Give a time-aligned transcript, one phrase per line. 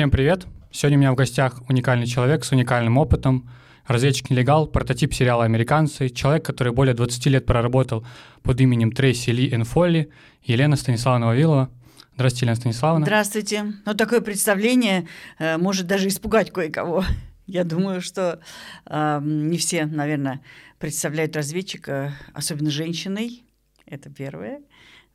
[0.00, 0.46] Всем привет!
[0.70, 3.50] Сегодня у меня в гостях уникальный человек с уникальным опытом,
[3.86, 8.06] разведчик-нелегал, прототип сериала «Американцы», человек, который более 20 лет проработал
[8.42, 10.10] под именем Трейси Ли Энфолли,
[10.42, 11.68] Елена Станиславовна Вавилова.
[12.14, 13.04] Здравствуйте, Елена Станиславовна.
[13.04, 13.74] Здравствуйте.
[13.84, 15.06] Ну, такое представление
[15.38, 17.04] э, может даже испугать кое-кого.
[17.46, 18.40] Я думаю, что
[18.86, 20.40] э, не все, наверное,
[20.78, 23.44] представляют разведчика, особенно женщиной.
[23.84, 24.60] Это первое.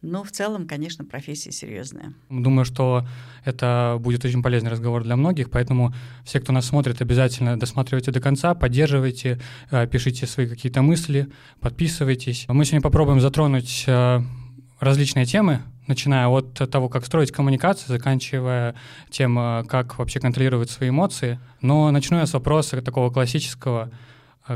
[0.05, 2.13] Но в целом, конечно, профессия серьезная.
[2.29, 3.07] Думаю, что
[3.43, 8.21] это будет очень полезный разговор для многих, поэтому все, кто нас смотрит, обязательно досматривайте до
[8.21, 9.41] конца, поддерживайте,
[9.71, 11.27] э, пишите свои какие-то мысли,
[11.59, 12.45] подписывайтесь.
[12.47, 14.21] Мы сегодня попробуем затронуть э,
[14.79, 18.75] различные темы, начиная от того, как строить коммуникацию, заканчивая
[19.09, 21.39] тем, э, как вообще контролировать свои эмоции.
[21.61, 23.89] Но начну я с вопроса такого классического.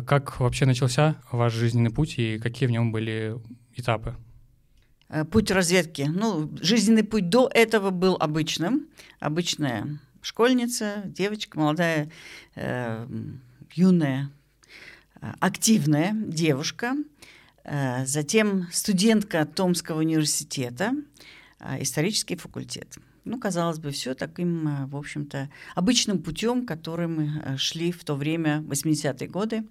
[0.06, 3.36] Как вообще начался ваш жизненный путь и какие в нем были
[3.76, 4.16] этапы?
[5.10, 6.04] Э, путь разведки.
[6.04, 8.88] Ну, жизненный путь до этого был обычным.
[9.20, 12.12] Обычная школьница, девочка, молодая,
[12.56, 13.08] э,
[13.74, 14.30] юная,
[15.22, 16.96] э, активная девушка.
[17.64, 20.94] Э, затем студентка Томского университета,
[21.60, 22.98] э, исторический факультет.
[23.26, 28.62] Ну, казалось бы, все таким, э, в общем-то, обычным путем, которым шли в то время,
[28.62, 29.64] 80-е годы.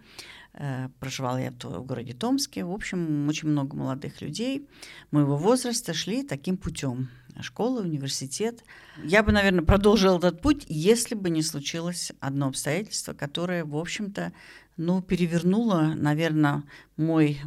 [0.60, 2.64] Э, проживала я в городе Томске.
[2.64, 4.68] В общем, очень много молодых людей
[5.12, 7.08] моего возраста шли таким путем.
[7.40, 8.64] Школа, университет.
[9.04, 14.32] Я бы, наверное, продолжила этот путь, если бы не случилось одно обстоятельство, которое, в общем-то,
[14.76, 16.64] ну, перевернуло, наверное,
[16.96, 17.40] мой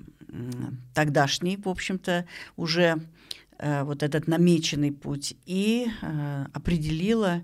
[0.93, 3.01] тогдашний, в общем-то, уже
[3.57, 7.43] э, вот этот намеченный путь и э, определило,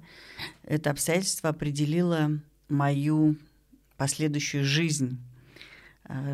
[0.64, 2.32] это обстоятельство определило
[2.70, 3.36] мою
[3.98, 5.20] последующую жизнь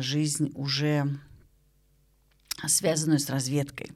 [0.00, 1.08] жизнь уже
[2.66, 3.90] связанную с разведкой.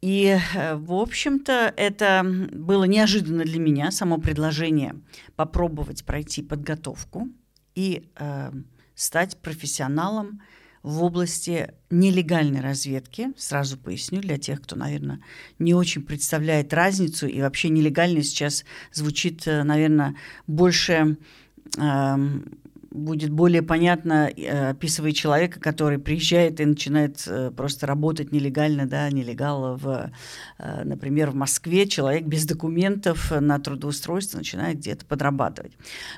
[0.00, 2.22] И, э, в общем-то, это
[2.52, 4.96] было неожиданно для меня, само предложение
[5.34, 7.28] попробовать пройти подготовку
[7.74, 8.52] и э,
[8.94, 10.42] стать профессионалом
[10.82, 13.32] в области нелегальной разведки.
[13.38, 15.20] Сразу поясню для тех, кто, наверное,
[15.58, 21.16] не очень представляет разницу, и вообще нелегально сейчас звучит, э, наверное, больше
[21.78, 22.16] э,
[22.94, 29.10] будет более понятно, э, описывая человека, который приезжает и начинает э, просто работать нелегально, да,
[29.10, 30.12] нелегал в,
[30.58, 35.72] э, например, в Москве, человек без документов на трудоустройство начинает где-то подрабатывать.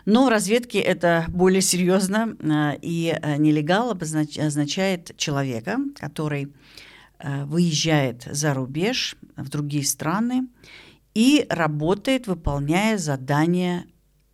[0.04, 2.37] Но в разведке это более серьезно,
[2.82, 6.53] и нелегал означает человека, который
[7.44, 10.48] выезжает за рубеж, в другие страны
[11.14, 13.87] и работает, выполняя задания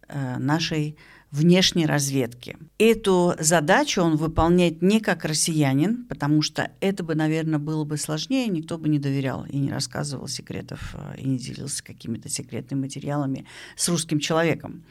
[0.09, 0.97] нашей
[1.33, 2.59] внешней разведки.
[2.79, 8.47] Эту задачу он выполняет не как россиянин, потому что это бы, наверное, было бы сложнее,
[8.49, 13.47] никто бы не доверял и не рассказывал секретов, э, и не делился какими-то секретными материалами
[13.77, 14.85] с русским человеком.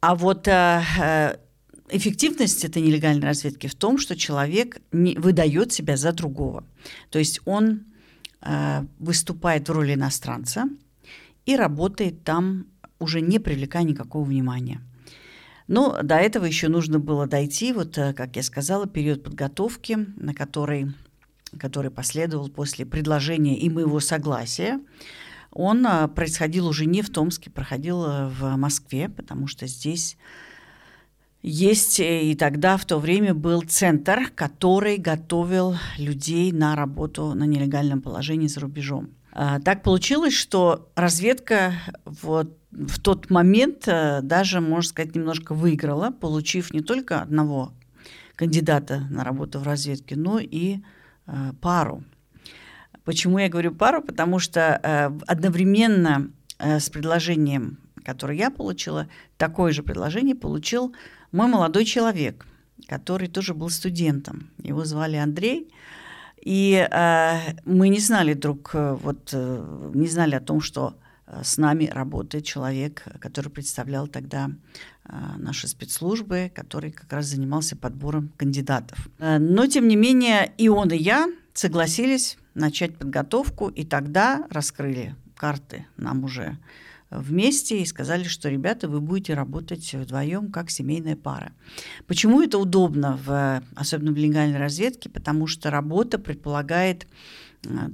[0.00, 1.36] А вот э, э,
[1.88, 6.64] эффективность этой нелегальной разведки в том, что человек не выдает себя за другого.
[7.10, 7.86] То есть он
[8.98, 10.64] выступает в роли иностранца
[11.46, 12.66] и работает там
[12.98, 14.80] уже не привлекая никакого внимания.
[15.68, 20.34] Но до этого еще нужно было дойти, вот, э, как я сказала, период подготовки, на
[20.34, 20.92] который,
[21.58, 24.80] который последовал после предложения и моего согласия.
[25.52, 30.16] Он э, происходил уже не в Томске, проходил э, в Москве, потому что здесь
[31.44, 38.00] есть и тогда в то время был центр, который готовил людей на работу на нелегальном
[38.00, 39.10] положении за рубежом.
[39.32, 41.72] Так получилось, что разведка
[42.04, 47.72] вот в тот момент э, даже, можно сказать, немножко выиграла, получив не только одного
[48.34, 50.78] кандидата на работу в разведке, но и
[51.26, 52.02] э, пару.
[53.04, 54.02] Почему я говорю пару?
[54.02, 60.94] Потому что э, одновременно э, с предложением, которое я получила, такое же предложение получил
[61.30, 62.46] мой молодой человек,
[62.88, 64.50] который тоже был студентом.
[64.58, 65.68] Его звали Андрей.
[66.40, 70.94] И э, мы не знали друг, э, вот, э, не знали о том, что
[71.42, 74.50] с нами работает человек, который представлял тогда
[75.04, 79.08] э, наши спецслужбы, который как раз занимался подбором кандидатов.
[79.18, 85.16] Э, но, тем не менее, и он, и я согласились начать подготовку, и тогда раскрыли
[85.36, 86.58] карты нам уже
[87.10, 91.52] вместе и сказали, что, ребята, вы будете работать вдвоем как семейная пара.
[92.06, 95.10] Почему это удобно, в, особенно в легальной разведке?
[95.10, 97.08] Потому что работа предполагает Э,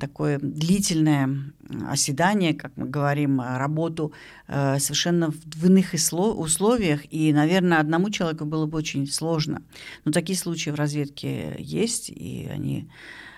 [0.00, 1.52] такое длительное
[1.88, 4.12] оседание, как мы говорим, работу
[4.46, 9.62] э, совершенно в иных условиях, и, наверное, одному человеку было бы очень сложно.
[10.04, 12.88] Но такие случаи в разведке есть, и они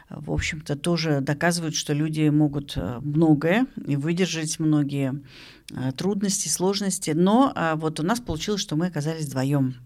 [0.08, 5.22] в общем-то, тоже доказывают, что люди могут многое и выдержать многие
[5.96, 7.12] трудности, сложности.
[7.12, 9.76] Но вот у нас получилось, что мы оказались вдвоем.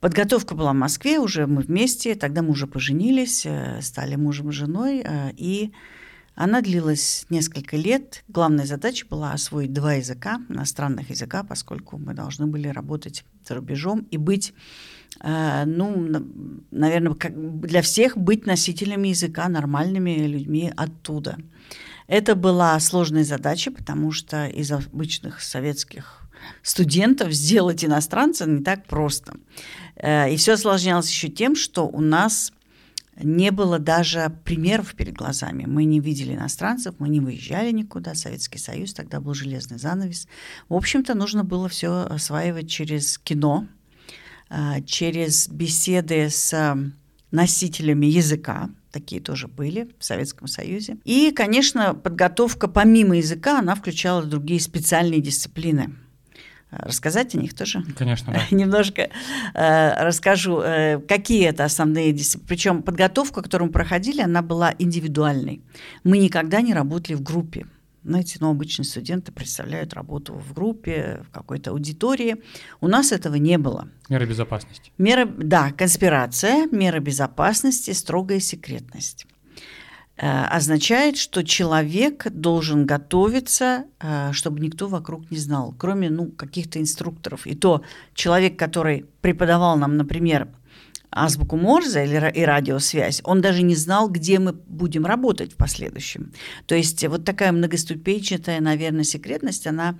[0.00, 3.46] Подготовка была в Москве, уже мы вместе, тогда мы уже поженились,
[3.80, 5.04] стали мужем и женой,
[5.36, 5.72] и
[6.34, 8.24] она длилась несколько лет.
[8.28, 14.06] Главная задача была освоить два языка, иностранных языка, поскольку мы должны были работать за рубежом
[14.10, 14.54] и быть,
[15.20, 16.08] э, ну,
[16.70, 21.36] наверное, как для всех быть носителями языка, нормальными людьми оттуда.
[22.06, 26.19] Это была сложная задача, потому что из обычных советских
[26.62, 29.34] студентов сделать иностранца не так просто.
[29.96, 32.52] Э, и все осложнялось еще тем, что у нас
[33.22, 35.64] не было даже примеров перед глазами.
[35.66, 38.14] Мы не видели иностранцев, мы не выезжали никуда.
[38.14, 40.26] Советский Союз, тогда был железный занавес.
[40.68, 43.66] В общем-то, нужно было все осваивать через кино,
[44.48, 46.76] а, через беседы с
[47.30, 50.96] носителями языка, такие тоже были в Советском Союзе.
[51.04, 55.94] И, конечно, подготовка помимо языка, она включала другие специальные дисциплины–
[56.70, 57.82] рассказать о них тоже?
[57.96, 58.42] Конечно, да.
[58.50, 59.10] Немножко
[59.54, 62.48] э, расскажу, э, какие это основные дисциплины.
[62.48, 65.62] Причем подготовка, которую мы проходили, она была индивидуальной.
[66.04, 67.66] Мы никогда не работали в группе.
[68.02, 72.36] Знаете, ну, обычно студенты представляют работу в группе, в какой-то аудитории.
[72.80, 73.88] У нас этого не было.
[74.08, 74.90] Меры безопасности.
[74.96, 79.26] Меры, да, конспирация, меры безопасности, строгая секретность.
[80.20, 86.78] Э, означает, что человек должен готовиться, э, чтобы никто вокруг не знал, кроме ну, каких-то
[86.78, 87.46] инструкторов.
[87.46, 87.82] И то
[88.12, 90.48] человек, который преподавал нам, например,
[91.10, 96.32] азбуку Морзе или и радиосвязь, он даже не знал, где мы будем работать в последующем.
[96.66, 99.98] То есть вот такая многоступенчатая, наверное, секретность, она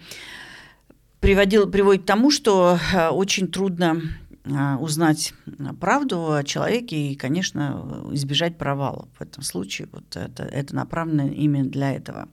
[1.21, 4.03] приводила, приводит к тому, что э, очень трудно
[4.45, 5.35] узнать
[5.81, 9.09] правду о человеке и, конечно, избежать провала.
[9.19, 12.29] В этом случае вот это, это направлено именно для этого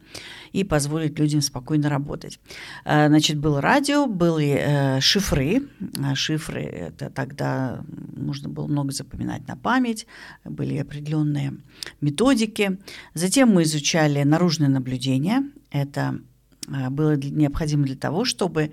[0.53, 2.39] и позволить людям спокойно работать.
[2.85, 5.63] А, значит, было радио, были э, шифры.
[6.01, 7.83] А, шифры– это тогда
[8.15, 10.07] нужно было много запоминать на память,
[10.45, 11.55] были определенные
[11.99, 12.79] методики.
[13.13, 15.43] Затем мы изучали наружное наблюдение.
[15.71, 16.19] Это
[16.67, 18.71] было необходимо для того, чтобы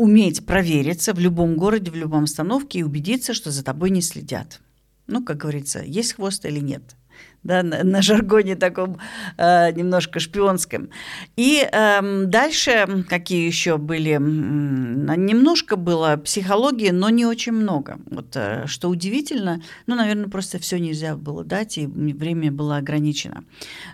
[0.00, 4.60] уметь провериться в любом городе, в любом остановке и убедиться, что за тобой не следят.
[5.06, 6.96] Ну, как говорится, есть хвост или нет
[7.42, 8.98] да, на, на жаргоне таком
[9.36, 10.90] э, немножко шпионском.
[11.36, 17.98] И э, дальше какие еще были, немножко было психологии, но не очень много.
[18.10, 23.44] Вот э, что удивительно, ну, наверное, просто все нельзя было дать, и время было ограничено.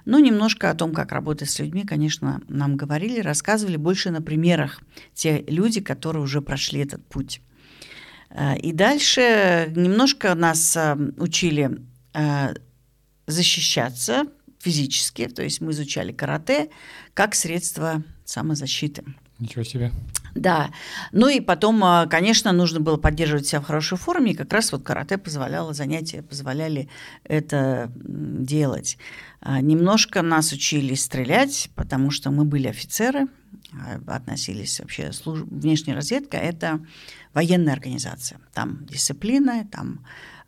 [0.05, 4.81] Но немножко о том, как работать с людьми, конечно, нам говорили, рассказывали больше на примерах
[5.15, 7.41] те люди, которые уже прошли этот путь.
[8.31, 11.79] Э, и дальше немножко нас э, учили
[13.27, 14.25] защищаться
[14.59, 16.71] физически, то есть мы изучали карате
[17.15, 19.05] как средство самозащиты.
[19.39, 19.93] Ничего себе.
[20.35, 20.71] Да.
[21.13, 24.73] Ну и потом, а, конечно, нужно было поддерживать себя в хорошей форме, и как раз
[24.73, 26.89] вот карате позволяло, занятия позволяли
[27.25, 28.99] это делать.
[29.41, 33.29] А, немножко нас учили стрелять, потому что мы были офицеры,
[33.73, 35.41] а, относились вообще, служ...
[35.41, 36.81] внешняя разведка– это
[37.35, 38.41] военная организация.
[38.55, 40.01] Там дисциплина, там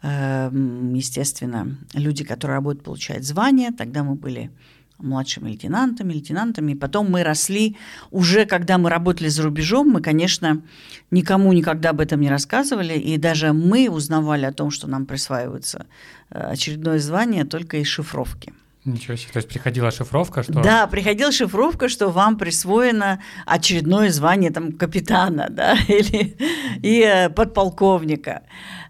[0.03, 3.73] естественно, люди, которые работают, получают звание.
[3.73, 4.51] Тогда мы были
[4.99, 6.73] младшими лейтенантами, лейтенантами.
[6.73, 7.77] И потом мы росли,
[8.11, 10.63] уже когда мы работали за рубежом, мы, конечно,
[11.11, 15.87] никому никогда об этом не рассказывали, и даже мы узнавали о том, что нам присваивается
[16.31, 18.53] э, очередное звание только из шифровки.
[18.85, 19.33] Ничего себе.
[19.33, 20.53] То есть приходила шифровка, что...
[20.63, 26.37] Да, приходила шифровка, что вам присвоено очередное звание там капитана, да, или
[26.83, 28.43] и э, подполковника.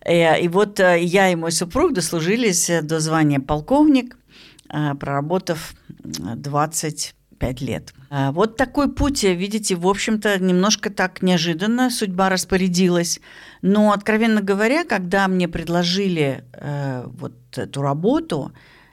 [0.05, 4.17] Э, и вот э, я и мой супруг дослужились до звания полковник,
[4.69, 7.95] проработав 25 лет.
[8.11, 13.21] Вот такой путь, видите, в общем-то, немножко так неожиданно судьба распорядилась.
[13.63, 16.45] Но, откровенно говоря, когда мне предложили
[17.07, 18.53] вот эту работу,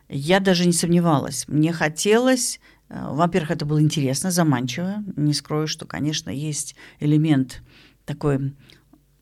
[0.10, 1.46] я даже не сомневалась.
[1.48, 5.04] Мне хотелось во-первых, это было интересно, заманчиво.
[5.16, 7.64] Не скрою, что, конечно, есть элемент
[8.06, 8.54] такой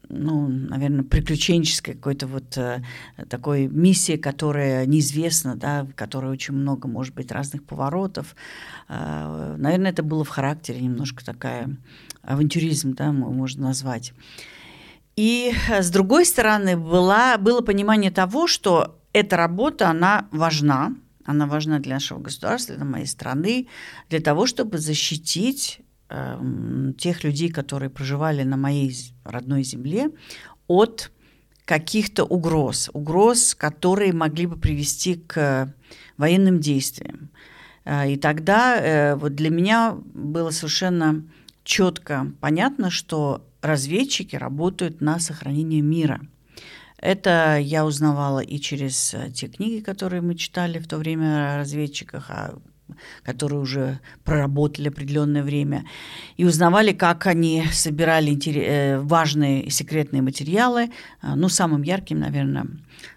[0.10, 2.84] ну, наверное, приключенческой какой-то вот э,
[3.30, 8.36] такой миссии, которая неизвестна, да, в которой очень много, может быть, разных поворотов.
[8.90, 11.78] Э, наверное, это было в характере немножко такая
[12.22, 14.14] авантюризм, да, можно назвать.
[15.16, 21.48] И э, с другой стороны, была, было понимание того, что эта работа, она важна, она
[21.48, 23.68] важна для нашего государства, для моей страны,
[24.10, 25.82] для того, чтобы защитить
[26.16, 30.12] Эм, тех людей, которые проживали на моей родной земле,
[30.68, 31.12] от
[31.66, 35.74] каких-то угроз, угроз, которые могли бы привести к
[36.18, 37.32] военным действиям.
[38.08, 41.24] И тогда вот для меня было совершенно
[41.64, 46.22] четко понятно, что разведчики работают на сохранение мира.
[47.04, 52.30] Это я узнавала и через те книги, которые мы читали в то время о разведчиках,
[52.30, 52.62] о
[53.24, 55.86] которые уже проработали определенное время,
[56.38, 60.92] и узнавали, как они собирали э, важные секретные материалы.
[61.22, 62.68] А, ну, самым ярким, наверное,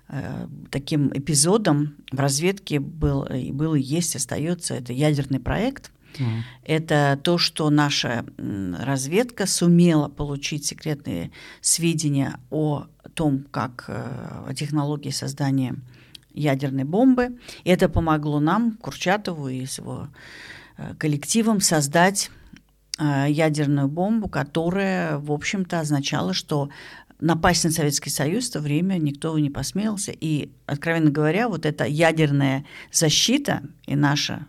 [0.09, 5.93] э, таким эпизодом в разведке был, был и есть, остается, это ядерный проект.
[6.19, 6.43] Mm.
[6.65, 12.87] Это то, что наша разведка сумела получить секретные сведения о
[13.17, 15.75] том, как э, технологии создания
[16.35, 17.39] ядерной бомбы.
[17.65, 20.09] И это помогло нам, Курчатову и его
[20.77, 22.31] э, коллективом, создать
[22.99, 26.69] э, ядерную бомбу, которая, в общем-то, означала, что
[27.19, 30.13] напасть на Советский Союз в то время никто не посмелся.
[30.13, 34.47] И, откровенно говоря, вот эта ядерная защита и наша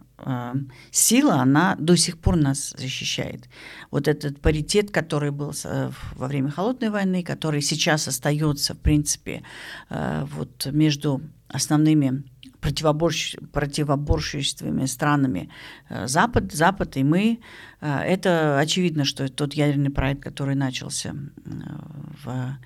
[0.91, 3.47] сила, она до сих пор нас защищает.
[3.91, 9.43] Вот этот паритет, который был э, во время Холодной войны, который сейчас остается, в принципе,
[9.89, 12.23] э, вот между основными
[12.61, 13.35] противоборщ...
[13.53, 15.49] противоборствующими странами
[15.89, 17.39] э, Запад, Запад и мы.
[17.79, 21.13] Это очевидно, что тот ядерный проект, который начался
[21.45, 22.57] в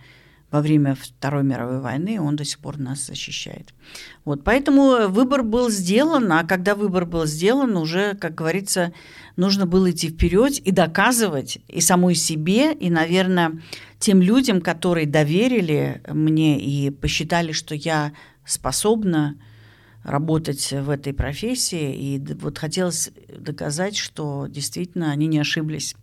[0.52, 3.74] во время Второй мировой войны, он до сих пор нас защищает.
[4.26, 8.92] Вот, поэтому выбор был сделан, а когда выбор был сделан, уже, как говорится,
[9.38, 13.62] нужно было идти вперед и доказывать и самой себе, и, наверное,
[13.98, 18.12] тем людям, которые доверили мне и посчитали, что я
[18.46, 19.38] способна
[20.04, 21.96] работать в этой профессии.
[21.96, 25.96] И вот хотелось доказать, что действительно они не ошиблись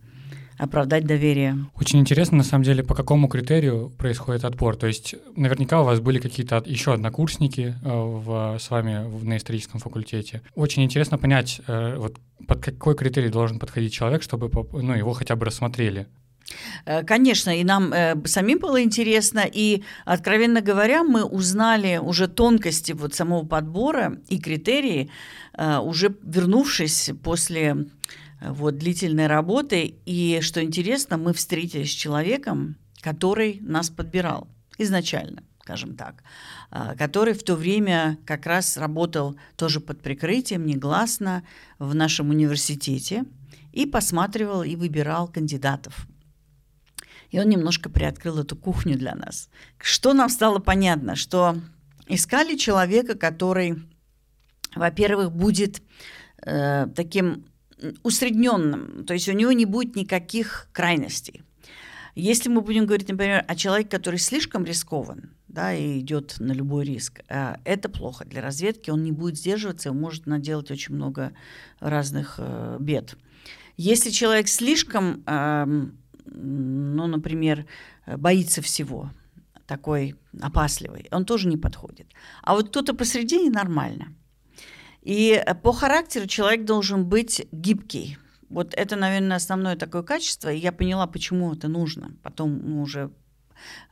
[0.59, 1.65] оправдать доверие.
[1.73, 4.75] Очень интересно, на самом деле, по какому критерию происходит отбор.
[4.75, 9.79] То есть наверняка у вас были какие-то еще однокурсники э, в, с вами на историческом
[9.79, 10.41] факультете.
[10.55, 15.35] Очень интересно понять, э, вот под какой критерий должен подходить человек, чтобы ну, его хотя
[15.35, 16.07] бы рассмотрели.
[16.85, 22.91] Э, конечно, и нам э, самим было интересно, и, откровенно говоря, мы узнали уже тонкости
[22.91, 25.09] вот самого подбора и критерии,
[25.57, 27.85] э, уже вернувшись после
[28.41, 29.95] вот, длительной работы.
[30.05, 36.23] И, что интересно, мы встретились с человеком, который нас подбирал изначально скажем так,
[36.97, 41.43] который в то время как раз работал тоже под прикрытием, негласно
[41.77, 43.23] в нашем университете
[43.71, 46.07] и посматривал и выбирал кандидатов.
[47.29, 49.49] И он немножко приоткрыл эту кухню для нас.
[49.77, 51.15] Что нам стало понятно?
[51.15, 51.57] Что
[52.07, 53.75] искали человека, который,
[54.75, 55.83] во-первых, будет
[56.41, 57.45] э, таким
[58.03, 61.43] усредненным, то есть у него не будет никаких крайностей.
[62.15, 66.85] Если мы будем говорить, например, о человеке, который слишком рискован, да, и идет на любой
[66.85, 71.33] риск, э, это плохо для разведки, он не будет сдерживаться и может наделать очень много
[71.79, 73.15] разных э, бед.
[73.77, 75.97] Если человек слишком эм,
[76.31, 77.65] ну, например,
[78.05, 79.11] боится всего,
[79.65, 82.07] такой опасливый, он тоже не подходит.
[82.41, 84.13] А вот кто-то посередине нормально.
[85.01, 88.17] И э, по характеру человек должен быть гибкий.
[88.49, 90.51] Вот это, наверное, основное такое качество.
[90.51, 92.11] И я поняла, почему это нужно.
[92.23, 93.11] Потом ну, уже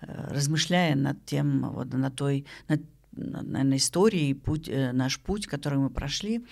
[0.02, 5.80] э, размышляя над тем, вот, на той, над наверное, истории, путь, э, наш путь, который
[5.80, 6.46] мы прошли,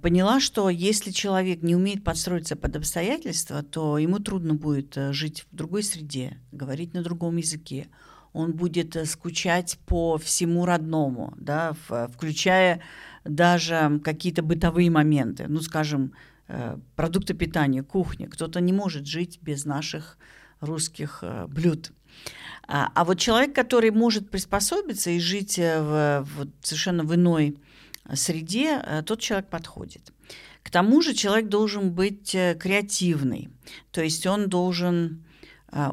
[0.00, 5.54] поняла, что если человек не умеет подстроиться под обстоятельства, то ему трудно будет жить в
[5.54, 7.88] другой среде, говорить на другом языке.
[8.32, 11.74] Он будет скучать по всему родному, да,
[12.14, 12.80] включая
[13.24, 15.46] даже какие-то бытовые моменты.
[15.48, 16.12] Ну, скажем,
[16.96, 18.28] продукты питания, кухня.
[18.28, 20.18] Кто-то не может жить без наших
[20.60, 21.92] русских блюд.
[22.66, 27.58] А, а вот человек, который может приспособиться и жить э, в, в совершенно в иной
[28.14, 30.12] среде, э, тот человек подходит.
[30.62, 33.50] К тому же человек должен быть э, креативный,
[33.90, 35.23] то есть он должен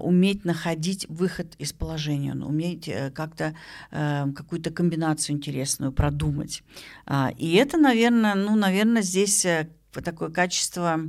[0.01, 3.55] уметь находить выход из положения, он уметь как-то
[3.89, 6.63] какую-то комбинацию интересную продумать.
[7.05, 9.45] А, и это, наверное, ну, наверное, здесь
[9.91, 10.99] такое качество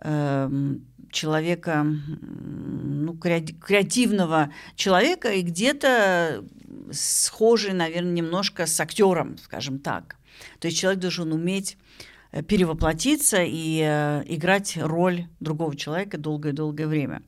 [0.00, 6.44] эм, человека, ну, креативного человека и где-то
[6.92, 10.16] схожий, наверное, немножко с актером, скажем так.
[10.58, 12.09] То есть человек должен уметь э,
[12.46, 17.22] перевоплотиться и э, играть роль другого человека долгое-долгое время.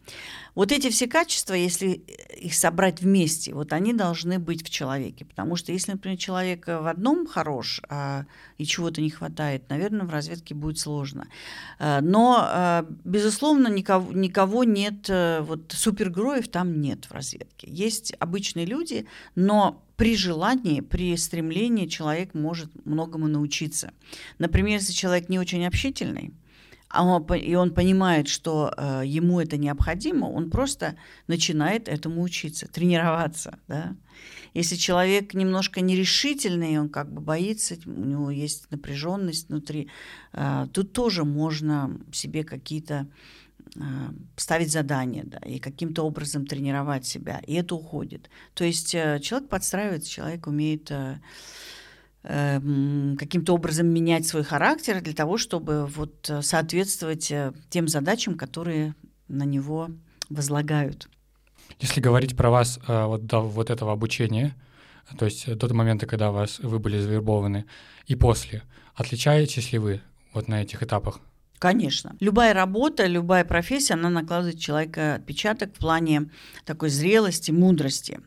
[0.54, 2.04] Вот эти все качества, если
[2.37, 5.25] их собрать вместе, вот они должны быть в человеке.
[5.25, 8.26] Потому что если, например, человек в одном хорош, а,
[8.59, 11.26] и чего-то не хватает, наверное, в разведке будет сложно.
[11.80, 17.68] Но, безусловно, никого, никого нет, вот супергероев там нет в разведке.
[17.71, 23.92] Есть обычные люди, но при желании, при стремлении человек может многому научиться.
[24.40, 26.32] Например, если человек не очень общительный,
[26.88, 30.97] а он, и он понимает, что э, ему это необходимо, он просто
[31.28, 33.61] начинает этому учиться, тренироваться.
[33.68, 33.94] Да?
[34.54, 39.88] Если человек немножко нерешительный, он как бы боится, у него есть напряженность внутри,
[40.32, 43.06] э, тут тоже можно себе какие-то э,
[44.37, 48.29] ставить задания, да, и каким-то образом тренировать себя, и это уходит.
[48.55, 51.19] То есть э, человек подстраивается, человек умеет э,
[52.25, 57.33] Эм, каким-то образом менять свой характер для того, чтобы вот э, соответствовать
[57.69, 58.95] тем задачам, которые
[59.26, 59.88] на него
[60.31, 61.09] возлагают.
[61.81, 64.55] Если говорить про вас вот до вот этого обучения,
[65.19, 67.64] то есть до того момента, когда вас, вы были завербованы,
[68.07, 68.62] и после,
[68.95, 70.00] отличаетесь ли вы
[70.33, 71.19] вот на этих этапах?
[71.62, 72.16] Конечно.
[72.19, 76.28] Любая работа, любая профессия, она накладывает человека отпечаток в плане
[76.64, 78.19] такой зрелости, мудрости.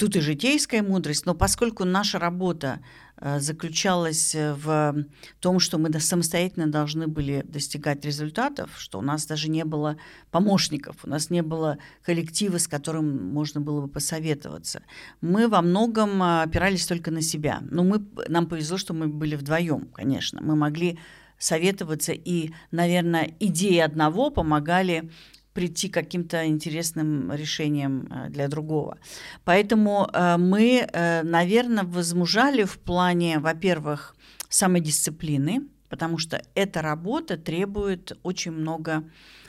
[0.00, 2.80] Тут и житейская мудрость, но поскольку наша работа
[3.18, 5.06] Э, заключалась в
[5.40, 9.96] том, что мы самостоятельно должны были достигать результатов, что у нас даже не было
[10.30, 14.82] помощников, у нас не было коллектива, с которым можно было бы посоветоваться.
[15.22, 17.60] Мы во многом э, опирались только на себя.
[17.70, 20.42] Но мы, нам повезло, что мы были вдвоем, конечно.
[20.42, 20.98] Мы могли
[21.38, 25.10] советоваться, и, наверное, идеи одного помогали
[25.56, 28.98] прийти к каким-то интересным решениям э, для другого.
[29.44, 34.14] Поэтому э, мы, э, наверное, возмужали в плане, во-первых,
[34.50, 39.04] самодисциплины, потому что эта работа требует очень много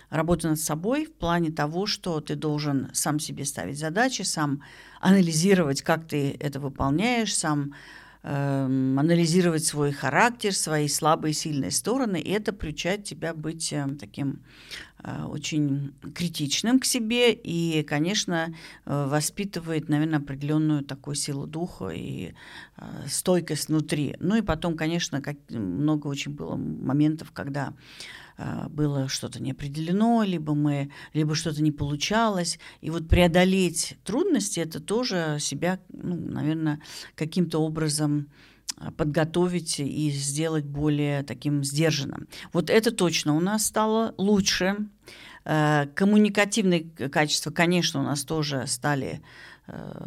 [0.10, 4.63] работы над собой в плане того, что ты должен сам себе ставить задачи, сам
[5.01, 7.74] анализировать, как ты это выполняешь, сам
[8.29, 13.88] Эм, анализировать свой характер, свои слабые и сильные стороны, и это приучает тебя быть э,
[13.98, 14.43] таким
[15.01, 18.53] э, очень критичным к себе и, конечно,
[18.86, 22.34] э, воспитывает, наверное, определенную такую силу духа и
[23.07, 24.17] стойкость внутри.
[24.19, 27.73] Ну и потом, конечно, как много очень было моментов, когда
[28.69, 32.60] было что-то не определено, либо мы, либо что-то не получалось.
[32.82, 36.80] И вот преодолеть трудности это тоже себя, ну, наверное,
[37.15, 38.30] каким-то образом
[38.78, 42.28] а, подготовить и сделать более таким сдержанным.
[42.54, 44.88] Вот это точно у нас стало лучше.
[45.43, 49.21] А, коммуникативные качества, конечно, у нас тоже стали,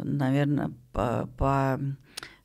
[0.03, 1.79] наверное, по, по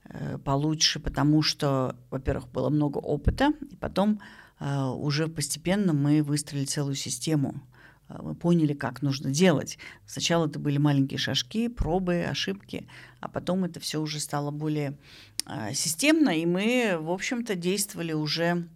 [0.05, 6.65] э, получше, потому что, во-первых, было много опыта, и потом а, уже постепенно мы выстроили
[6.65, 7.63] целую систему.
[8.09, 9.79] А, мы поняли, как нужно делать.
[10.07, 12.87] Сначала это были маленькие шажки, пробы, ошибки,
[13.21, 14.97] а потом это все уже стало более
[15.45, 18.69] а, системно, и мы, в общем-то, действовали уже,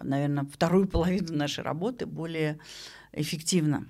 [0.00, 2.58] наверное, вторую половину нашей работы более
[3.12, 3.86] эффективно.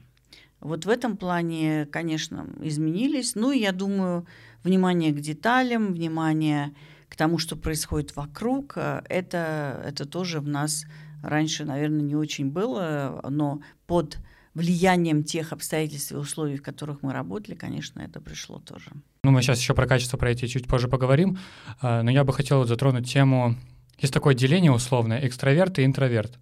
[0.60, 3.34] Вот в этом плане, конечно, изменились.
[3.34, 4.26] Ну, я думаю,
[4.62, 6.74] внимание к деталям, внимание
[7.10, 10.86] к тому, что происходит вокруг, это, это тоже в нас
[11.24, 14.18] раньше, наверное, не очень было, но под
[14.54, 18.90] влиянием тех обстоятельств и условий, в которых мы работали, конечно, это пришло тоже.
[19.24, 21.38] Ну, мы сейчас еще про качество пройти чуть позже поговорим,
[21.80, 23.56] а, но я бы хотел затронуть тему,
[23.98, 26.38] есть такое деление условное, экстраверт и интроверт.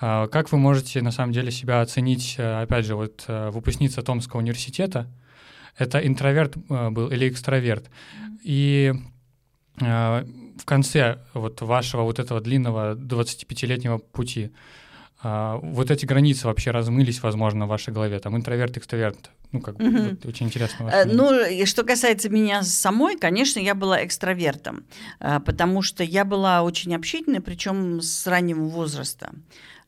[0.00, 0.28] Да.
[0.28, 5.10] Как вы можете на самом деле себя оценить, э, опять же, вот выпускница Томского университета,
[5.78, 7.86] это интроверт был или экстраверт?
[7.86, 8.38] Mm-hmm.
[8.44, 8.94] И
[10.56, 14.50] в конце вот вашего вот этого длинного 25-летнего пути,
[15.22, 19.80] а, вот эти границы вообще размылись, возможно, в вашей голове, там интроверт, экстраверт, ну, как
[19.80, 19.90] угу.
[19.90, 20.90] вот, очень интересно.
[20.92, 24.84] Э, ну, и что касается меня самой, конечно, я была экстравертом,
[25.20, 29.32] э, потому что я была очень общительной, причем с раннего возраста.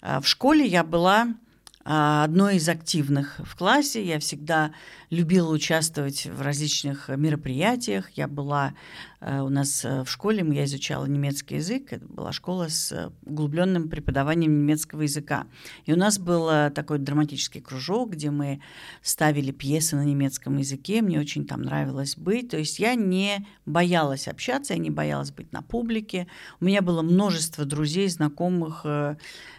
[0.01, 1.35] Э, в школе я была
[1.85, 4.05] одной из активных в классе.
[4.05, 4.73] Я всегда
[5.11, 8.11] любила участвовать в различных мероприятиях.
[8.11, 8.75] Я была
[9.21, 11.93] Э, у нас э, в школе я изучала немецкий язык.
[11.93, 15.47] Это была школа с э, углубленным преподаванием немецкого языка.
[15.87, 18.61] И у нас был такой драматический кружок, где мы
[19.03, 21.03] ставили пьесы на немецком языке.
[21.03, 22.51] Мне очень там нравилось быть.
[22.51, 26.27] То есть я не боялась общаться, я не боялась быть на публике.
[26.61, 28.87] У меня было множество друзей, знакомых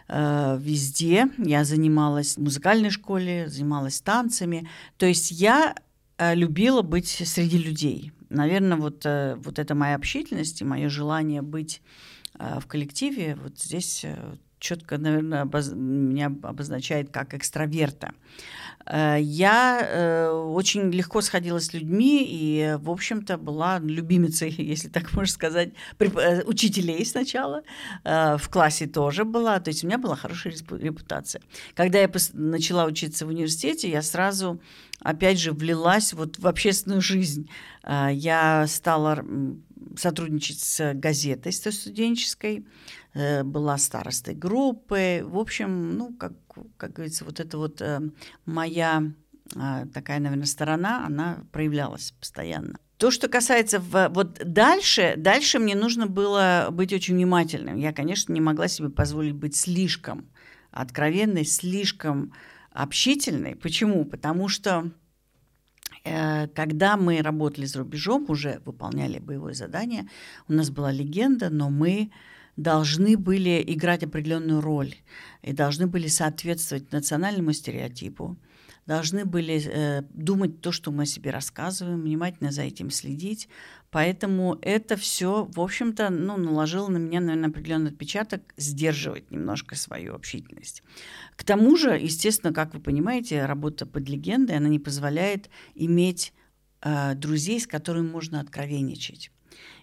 [0.09, 1.27] везде.
[1.37, 4.67] Я занималась в музыкальной школе, занималась танцами.
[4.97, 5.75] То есть я
[6.17, 11.81] любила быть среди людей наверное, вот, э, вот эта моя общительность и мое желание быть
[12.37, 14.15] э, в коллективе, вот здесь э,
[14.59, 15.71] четко, наверное, обоз...
[15.71, 18.07] меня обозначает как экстраверта.
[18.09, 18.13] Э,
[18.87, 25.31] я э, очень легко сходила с людьми и, в общем-то, была любимицей, если так можно
[25.31, 27.63] сказать, э, учителей сначала.
[28.03, 29.59] В классе тоже была.
[29.59, 31.41] То есть у меня была хорошая репутация.
[31.75, 34.59] Когда я начала учиться в университете, я сразу,
[35.01, 37.49] опять же, влилась вот в общественную жизнь.
[37.85, 39.23] Я стала
[39.97, 42.65] сотрудничать с газетой студенческой,
[43.13, 45.21] была старостой группы.
[45.25, 46.33] В общем, ну, как
[46.77, 48.01] как говорится, вот эта вот э,
[48.45, 49.11] моя
[49.55, 52.79] э, такая, наверное, сторона, она проявлялась постоянно.
[52.97, 57.77] То, что касается в, вот дальше, дальше мне нужно было быть очень внимательным.
[57.77, 60.29] Я, конечно, не могла себе позволить быть слишком
[60.71, 62.33] откровенной, слишком
[62.71, 63.55] общительной.
[63.55, 64.03] Почему?
[64.03, 64.91] Потому что
[66.03, 70.09] э, когда мы работали за рубежом, уже выполняли боевое задание,
[70.49, 72.11] у нас была легенда, но мы
[72.59, 74.95] должны были играть определенную роль
[75.41, 78.37] и должны были соответствовать национальному стереотипу,
[78.85, 83.47] должны были э, думать то, что мы о себе рассказываем, внимательно за этим следить.
[83.91, 90.13] Поэтому это все, в общем-то, ну, наложило на меня, наверное, определенный отпечаток сдерживать немножко свою
[90.13, 90.83] общительность.
[91.37, 96.33] К тому же, естественно, как вы понимаете, работа под легендой, она не позволяет иметь
[96.81, 99.31] э, друзей, с которыми можно откровенничать.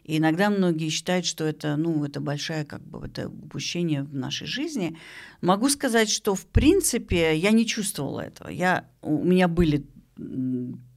[0.06, 4.46] И иногда многие считают, что это, ну, это большое как бы это упущение в нашей
[4.46, 4.96] жизни.
[5.40, 8.48] Могу сказать, что в принципе я не чувствовала этого.
[8.48, 9.84] Я, у меня были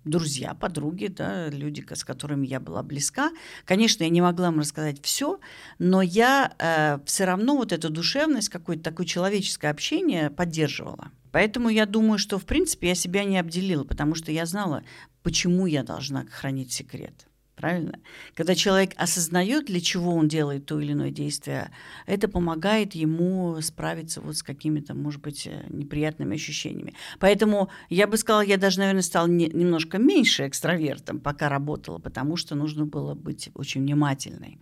[0.06, 3.32] друзья, подруги, да, люди, с которыми я была близка.
[3.66, 5.40] Конечно, я не могла им рассказать все,
[5.80, 11.12] но я э, все равно вот эту душевность, какое-то такое человеческое общение поддерживала.
[11.32, 14.84] Поэтому я думаю, что в принципе я себя не обделила, потому что я знала,
[15.24, 17.29] почему я должна хранить секрет
[17.60, 18.00] правильно?
[18.36, 21.72] Когда человек осознает, для чего он делает то или иное действие,
[22.06, 26.94] это помогает ему справиться вот с какими-то, может быть, э, неприятными ощущениями.
[27.20, 32.38] Поэтому я бы сказала, я даже, наверное, стала не, немножко меньше экстравертом, пока работала, потому
[32.38, 34.58] что нужно было быть очень внимательной.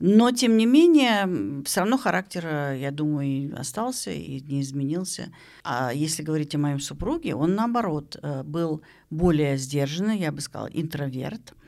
[0.00, 5.32] Но, тем не менее, все равно характер, э, я думаю, остался и не изменился.
[5.62, 10.66] А если говорить о моем супруге, он, наоборот, э, был более сдержанный, я бы сказала,
[10.72, 11.54] интроверт–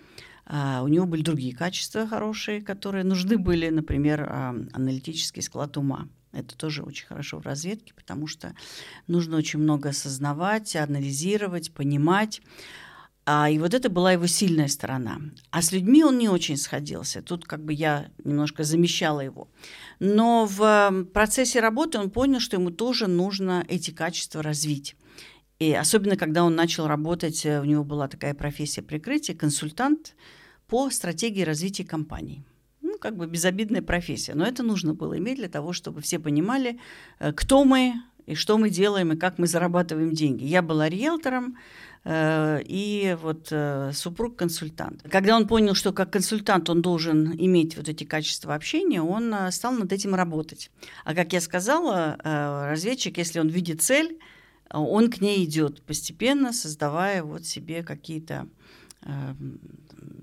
[0.50, 4.26] а, у него были другие качества хорошие, которые нужны были, например,
[4.72, 6.08] аналитический склад ума.
[6.32, 8.54] Это тоже очень хорошо в разведке, потому что
[9.06, 12.40] нужно очень много осознавать, анализировать, понимать.
[13.26, 15.20] А, и вот это была его сильная сторона.
[15.50, 17.20] А с людьми он не очень сходился.
[17.20, 19.48] Тут как бы я немножко замещала его.
[20.00, 24.96] Но в процессе работы он понял, что ему тоже нужно эти качества развить.
[25.58, 30.14] И особенно, когда он начал работать, э, у него была такая профессия прикрытия, консультант–
[30.68, 32.44] по стратегии развития компаний.
[32.82, 36.78] Ну, как бы безобидная профессия, но это нужно было иметь для того, чтобы все понимали,
[37.18, 37.94] э, кто мы
[38.26, 40.44] и что мы делаем, и как мы зарабатываем деньги.
[40.44, 41.56] Я была риэлтором,
[42.04, 45.02] э, и вот э, супруг консультант.
[45.10, 49.72] Когда он понял, что как консультант он должен иметь вот эти качества общения, он стал
[49.72, 50.70] над этим работать.
[51.04, 54.18] А как я сказала, разведчик, если он видит цель,
[54.70, 58.46] он к ней идет постепенно, создавая вот себе какие-то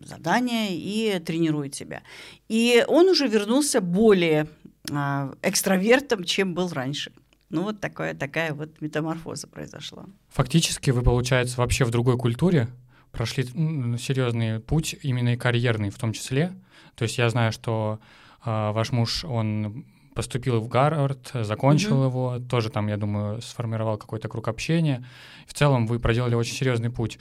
[0.04, 2.02] задания и тренирует себя.
[2.48, 4.48] И он уже вернулся более
[4.89, 7.12] э, экстравертом, чем был раньше.
[7.50, 10.06] Ну вот такая, такая вот метаморфоза произошла.
[10.30, 12.67] Фактически вы, получается, вообще в другой культуре
[13.12, 16.54] прошли серьезный путь, именно и карьерный в том числе.
[16.95, 18.00] То есть я знаю, что
[18.45, 22.08] э, ваш муж, он поступил в Гарвард, закончил mm-hmm.
[22.08, 25.06] его, тоже там, я думаю, сформировал какой-то круг общения.
[25.45, 27.19] В целом вы проделали очень серьезный путь.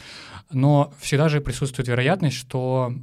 [0.51, 2.95] Но всегда же присутствует вероятность, что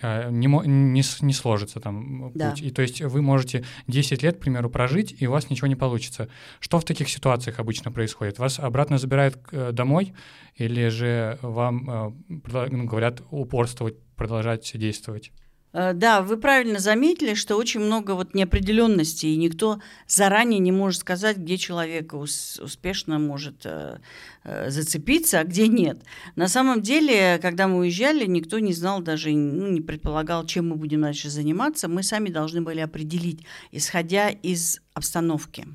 [0.00, 2.50] э, не, не, не сложится там да.
[2.50, 2.62] путь.
[2.62, 5.76] И то есть вы можете 10 лет, к примеру, прожить, и у вас ничего не
[5.76, 6.28] получится.
[6.60, 8.38] Что в таких ситуациях обычно происходит?
[8.38, 10.14] Вас обратно забирают э, домой,
[10.54, 15.32] или же вам э, ну, говорят упорствовать, продолжать действовать?
[15.72, 21.00] Э, да, вы правильно заметили, что очень много вот неопределенности, и никто заранее не может
[21.00, 23.98] сказать, где человек успешно может э,
[24.44, 26.02] э, зацепиться, а где нет.
[26.36, 30.76] На самом деле, когда мы уезжали, никто не знал даже, ну, не предполагал, чем мы
[30.76, 31.88] будем дальше заниматься.
[31.88, 35.66] Мы сами должны были определить, исходя из обстановки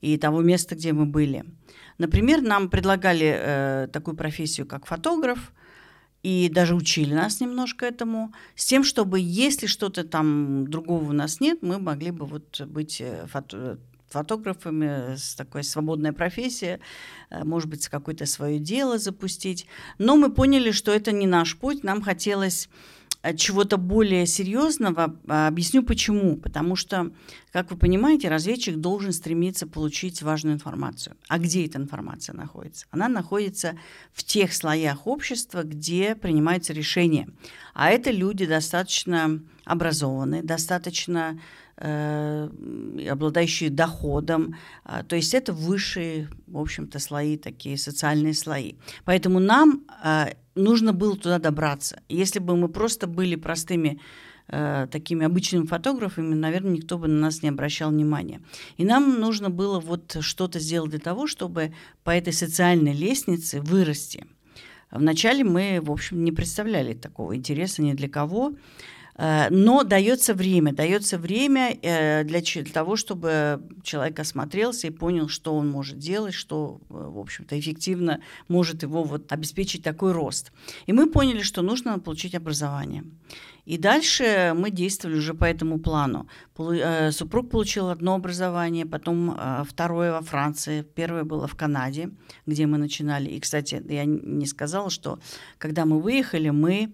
[0.00, 1.44] и того места, где мы были.
[1.98, 5.52] Например, нам предлагали э, такую профессию, как фотограф,
[6.22, 11.40] и даже учили нас немножко этому, с тем, чтобы если что-то там другого у нас
[11.40, 13.78] нет, мы могли бы вот быть э, фото
[14.10, 16.80] фотографами, с такой свободной профессией,
[17.30, 19.66] э, может быть, какое-то свое дело запустить.
[19.98, 22.68] Но мы поняли, что это не наш путь, нам хотелось
[23.36, 26.36] чего-то более серьезного, а, объясню почему.
[26.36, 27.10] Потому что,
[27.52, 31.16] как вы понимаете, разведчик должен стремиться получить важную информацию.
[31.28, 32.86] А где эта информация находится?
[32.90, 33.76] Она находится
[34.12, 37.28] в тех слоях общества, где принимаются решения.
[37.74, 44.56] А это люди достаточно образованные, достаточно э, обладающие доходом.
[44.84, 48.74] Э, то есть это высшие, в общем-то, слои, такие социальные слои.
[49.04, 52.02] Поэтому нам э, нужно было туда добраться.
[52.08, 54.00] Если бы мы просто были простыми
[54.48, 58.40] э, такими обычными фотографами, наверное, никто бы на нас не обращал внимания.
[58.76, 61.72] И нам нужно было вот что-то сделать для того, чтобы
[62.04, 64.26] по этой социальной лестнице вырасти.
[64.90, 68.52] Вначале мы, в общем, не представляли такого интереса ни для кого.
[69.20, 72.40] Э, но дается время, дается время э, для
[72.72, 78.20] того, чтобы человек осмотрелся и понял, что он может делать, что, э, в общем-то, эффективно
[78.48, 80.52] может его вот обеспечить такой рост.
[80.86, 83.04] И мы поняли, что нужно получить образование.
[83.66, 86.26] И дальше мы действовали уже по этому плану.
[87.10, 92.10] Супруг получил одно образование, потом второе во Франции, первое было в Канаде,
[92.46, 93.28] где мы начинали.
[93.28, 95.18] И, кстати, я не сказала, что
[95.58, 96.90] когда мы выехали, мы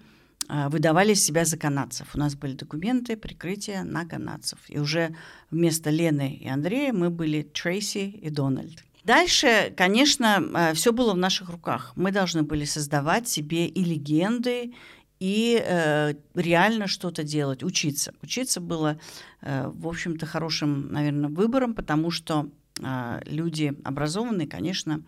[0.48, 2.14] выдавали себя за канадцев.
[2.14, 4.58] У нас были документы, прикрытие на канадцев.
[4.68, 5.14] И уже
[5.50, 8.84] вместо Лены и Андрея мы были Трейси и Дональд.
[9.06, 11.92] Дальше, конечно, а, все было в наших руках.
[11.94, 14.74] Мы должны были создавать себе и легенды,
[15.20, 18.12] и э, реально что-то делать, учиться.
[18.20, 18.98] Учиться было,
[19.42, 25.02] э, в общем-то, хорошим, наверное, выбором, потому что э, люди образованные, конечно,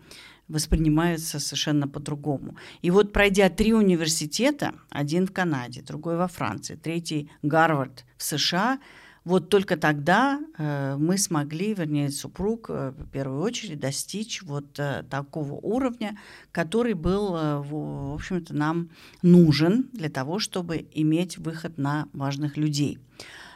[0.49, 2.55] воспринимаются совершенно по-другому.
[2.81, 8.79] И вот пройдя три университета, один в Канаде, другой во Франции, третий Гарвард в США,
[9.25, 15.03] вот только тогда э, мы смогли, вернее, супруг э, в первую очередь достичь вот э,
[15.09, 16.17] такого уровня,
[16.51, 18.89] который был, э, в, в общем-то, нам
[19.21, 22.97] нужен для того, чтобы иметь выход на важных людей.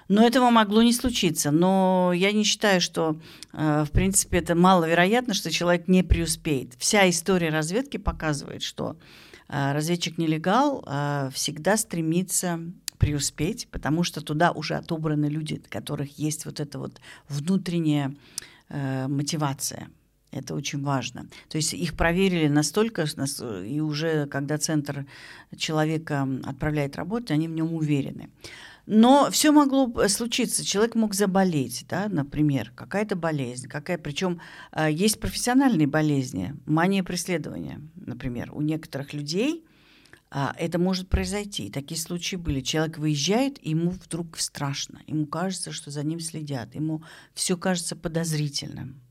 [0.07, 1.51] Но этого могло не случиться.
[1.51, 3.17] Но я не считаю, что,
[3.53, 6.73] э, в принципе, это маловероятно, что человек не преуспеет.
[6.77, 8.97] Вся история разведки показывает, что
[9.47, 12.59] э, разведчик-нелегал э, всегда стремится
[12.97, 18.15] преуспеть, потому что туда уже отобраны люди, у которых есть вот эта вот внутренняя
[18.69, 19.89] мотивация.
[20.31, 21.27] Это очень важно.
[21.49, 23.05] То есть их проверили настолько,
[23.65, 25.05] и уже когда центр
[25.55, 28.29] человека отправляет работать, они в нем уверены.
[28.86, 30.65] Но все могло случиться.
[30.65, 34.41] Человек мог заболеть, да, например, какая-то болезнь, какая, причем
[34.74, 39.63] э, есть профессиональные болезни, мания преследования, например, у некоторых людей
[40.32, 41.72] э, это может произойти.
[41.72, 42.60] Такие случаи были.
[42.60, 47.96] Человек выезжает, и ему вдруг страшно, ему кажется, что за ним следят, ему все кажется
[47.96, 49.02] подозрительным.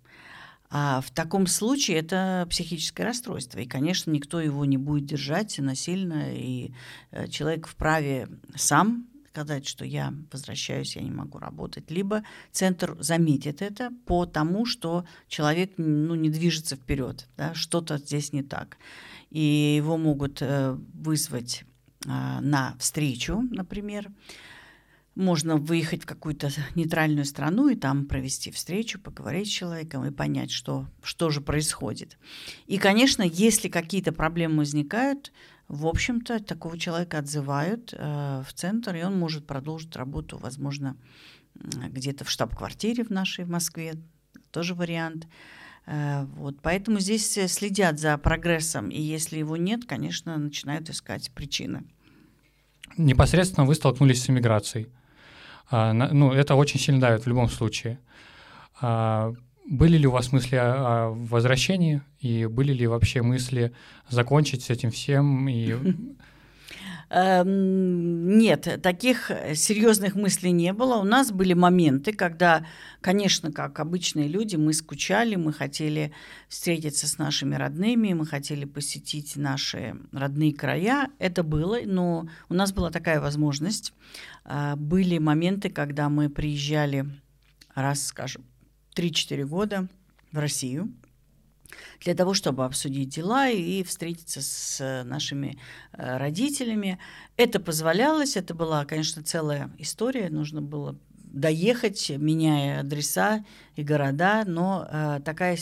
[0.69, 3.59] А в таком случае это психическое расстройство.
[3.59, 6.73] И, конечно, никто его не будет держать насильно, и
[7.11, 13.63] э, человек вправе сам сказать, что я возвращаюсь, я не могу работать, либо центр заметит
[13.63, 18.77] это по тому, что человек ну, не движется вперед, да, что-то здесь не так.
[19.31, 21.65] И его могут э, вызвать
[22.05, 22.09] э,
[22.43, 24.11] на встречу, например.
[25.15, 30.51] Можно выехать в какую-то нейтральную страну и там провести встречу, поговорить с человеком и понять,
[30.51, 32.19] что, что же происходит.
[32.67, 35.33] И, конечно, если какие-то проблемы возникают,
[35.69, 40.97] в общем-то, такого человека отзывают э, в центр, и он может продолжить работу, возможно,
[41.55, 43.95] где-то в штаб-квартире в нашей в Москве,
[44.51, 45.27] тоже вариант.
[45.87, 51.85] Э, вот, поэтому здесь следят за прогрессом, и если его нет, конечно, начинают искать причины.
[52.97, 54.89] Непосредственно вы столкнулись с иммиграцией.
[55.71, 57.99] А, ну, это очень сильно давит в любом случае.
[58.81, 59.33] А,
[59.65, 63.73] были ли у вас мысли о, возвращении и были ли вообще мысли
[64.09, 65.75] закончить с этим всем и
[67.11, 70.97] эм, нет, таких серьезных мыслей не было.
[70.97, 72.67] У нас были моменты, когда,
[73.01, 76.13] конечно, как обычные люди, мы скучали, мы хотели
[76.49, 81.09] встретиться с нашими родными, мы хотели посетить наши родные края.
[81.19, 83.93] Это было, но у нас была такая возможность.
[84.45, 87.07] Э, были моменты, когда мы приезжали
[87.75, 88.45] раз, скажем,
[88.95, 89.89] 3-4 года
[90.33, 90.93] в Россию
[92.01, 95.59] для того, чтобы обсудить дела и встретиться с нашими
[95.93, 96.99] э, родителями.
[97.37, 103.45] Это позволялось, это была, конечно, целая история, нужно было доехать, меняя адреса
[103.77, 105.59] и города, но э, такая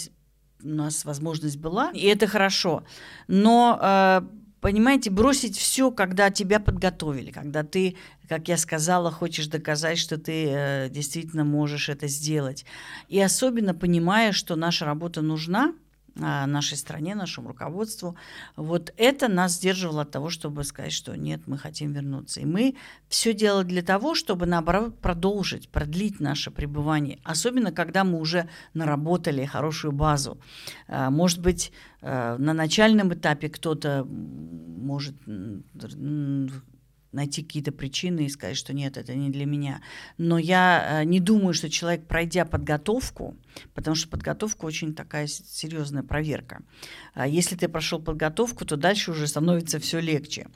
[0.62, 2.84] у нас возможность была, и это хорошо.
[3.28, 4.22] Но э,
[4.60, 7.96] понимаете, бросить все, когда тебя подготовили, когда ты,
[8.28, 12.64] как я сказала, хочешь доказать, что ты э, действительно можешь это сделать.
[13.08, 15.74] И особенно понимая, что наша работа нужна,
[16.18, 18.16] а, нашей стране, нашему руководству.
[18.56, 22.40] Вот это нас сдерживало от того, чтобы сказать, что нет, мы хотим вернуться.
[22.40, 22.76] И мы
[23.08, 27.20] все делали для того, чтобы, наоборот, продолжить, продлить наше пребывание.
[27.22, 30.38] Особенно, когда мы уже наработали хорошую базу.
[30.88, 34.06] А, может быть, а, на начальном этапе кто-то
[34.80, 35.14] может
[37.12, 39.80] найти какие-то причины и сказать, что нет, это не для меня.
[40.16, 43.36] Но я э, не думаю, что человек, пройдя подготовку,
[43.74, 46.62] потому что подготовка очень такая серьезная проверка.
[47.14, 50.46] А если ты прошел подготовку, то дальше уже становится все легче.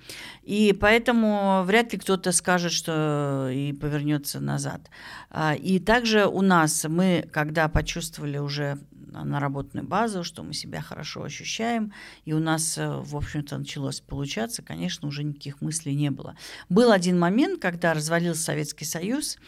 [0.42, 4.90] И поэтому вряд ли кто-то скажет, что и повернется назад.
[5.30, 8.78] А, и также у нас мы, когда почувствовали уже
[9.22, 11.92] наработанную базу, что мы себя хорошо ощущаем,
[12.24, 16.37] и у нас, э, в общем-то, началось получаться, конечно, уже никаких мыслей не было.
[16.68, 19.38] Был один момент, когда развалился Советский Союз,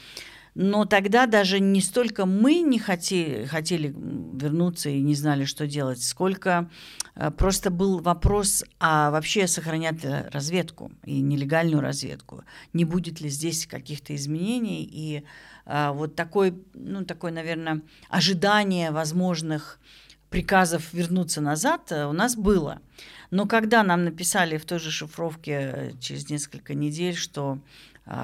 [0.59, 6.03] но тогда даже не столько мы не хотели, хотели вернуться и не знали, что делать,
[6.03, 6.71] сколько
[7.15, 13.29] э, просто был вопрос, а вообще сохранят ли разведку и нелегальную разведку, не будет ли
[13.29, 14.89] здесь каких-то изменений?
[14.91, 15.25] И
[15.67, 19.81] вот такой, ну, такое, наверное, ожидание возможных
[20.31, 22.81] приказов вернуться назад э, у нас было.
[23.31, 27.59] Но когда нам написали в той же шифровке э, через несколько недель, что а,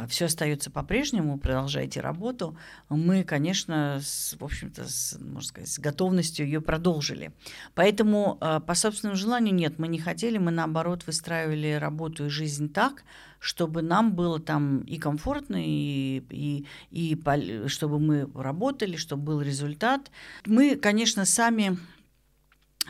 [0.09, 2.57] все остается по-прежнему, продолжайте работу,
[2.89, 7.33] мы, конечно, с, в общем-то, с, можно сказать, с готовностью ее продолжили.
[7.75, 12.73] Поэтому а, по собственному желанию нет, мы не хотели, мы наоборот выстраивали работу и жизнь
[12.73, 13.03] так,
[13.41, 17.21] чтобы нам было там и комфортно, и, и, и
[17.67, 20.13] чтобы мы работали, чтобы был результат.
[20.47, 21.77] Мы, конечно, сами,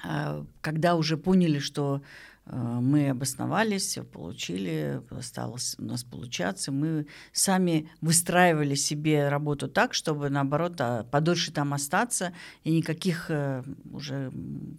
[0.05, 2.03] а, когда уже поняли, что
[2.45, 6.73] мы обосновались, получили, стало у нас получаться.
[6.73, 12.33] Мы сами выстраивали себе работу так, чтобы, наоборот, а, подольше там остаться,
[12.65, 14.33] и никаких э, уже,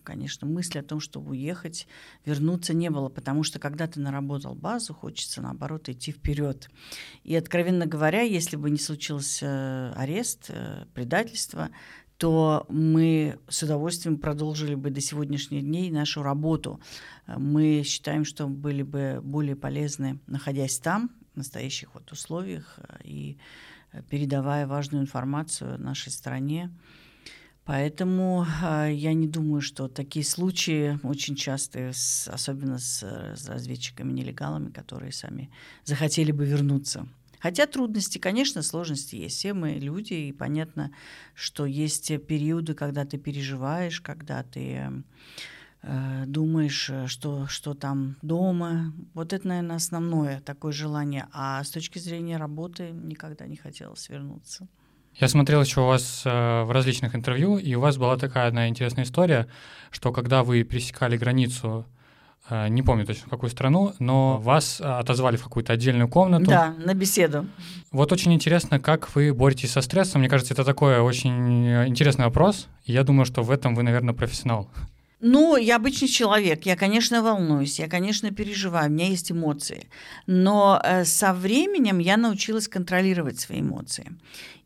[0.04, 1.88] конечно, мыслей о том, чтобы уехать,
[2.26, 6.70] вернуться не было, потому что когда ты наработал базу, хочется, наоборот, идти вперед.
[7.24, 11.70] И, откровенно говоря, если бы не случился арест, э, предательство,
[12.24, 16.80] то мы с удовольствием продолжили бы до сегодняшних дней нашу работу.
[17.28, 23.38] Мы считаем, что были бы более полезны, находясь там, в настоящих вот условиях, и
[24.10, 26.72] передавая важную информацию нашей стране.
[27.66, 31.92] Поэтому э, я не думаю, что такие случаи очень частые,
[32.28, 33.04] особенно с
[33.50, 35.50] разведчиками-нелегалами, которые сами
[35.84, 37.06] захотели бы вернуться.
[37.44, 39.36] Хотя трудности, конечно, сложности есть.
[39.36, 40.92] Все мы люди, и понятно,
[41.36, 45.04] что есть периоды, когда ты переживаешь, когда ты
[45.82, 48.94] э, думаешь, что, что там дома.
[49.14, 51.28] Вот это, наверное, основное такое желание.
[51.34, 54.70] А с точки зрения работы никогда не хотелось вернуться.
[55.16, 58.70] Я смотрел еще у вас э, в различных интервью, и у вас была такая одна
[58.70, 59.50] интересная история,
[59.92, 61.93] что когда вы пересекали границу Э,
[62.50, 66.46] не помню точно в какую страну, но вас э, отозвали в какую-то отдельную комнату.
[66.46, 67.48] Да, на беседу.
[67.92, 70.22] Вот очень интересно, как вы боретесь со стрессом.
[70.22, 72.68] Мне кажется, это такой очень э, интересный вопрос.
[72.86, 74.68] я думаю, что в этом вы, наверное, профессионал.
[75.26, 79.88] Ну, я обычный человек, я, конечно, волнуюсь, я, конечно, переживаю, у меня есть эмоции.
[80.28, 84.12] Но э, со временем я научилась контролировать свои эмоции.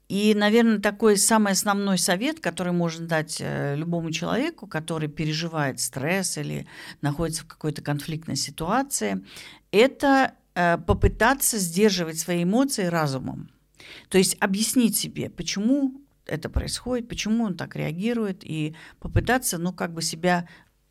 [0.09, 6.37] И, наверное, такой самый основной совет, который можно дать э, любому человеку, который переживает стресс
[6.37, 6.65] или
[7.01, 9.25] находится в какой-то конфликтной ситуации,
[9.71, 13.49] это э, попытаться сдерживать свои эмоции разумом.
[14.09, 19.93] То есть объяснить себе, почему это происходит, почему он так реагирует, и попытаться, ну, как
[19.93, 20.47] бы себя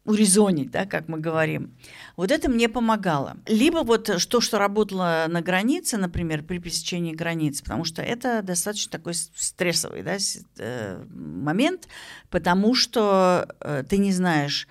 [0.07, 1.75] урезонить, да, как мы говорим.
[2.17, 3.37] Вот это мне помогало.
[3.47, 8.93] Либо вот то, что работало на границе, например, при пересечении границ, потому что это достаточно
[8.93, 10.17] такой стрессовый да,
[10.59, 11.89] э, момент,
[12.31, 14.69] потому что э, ты не знаешь,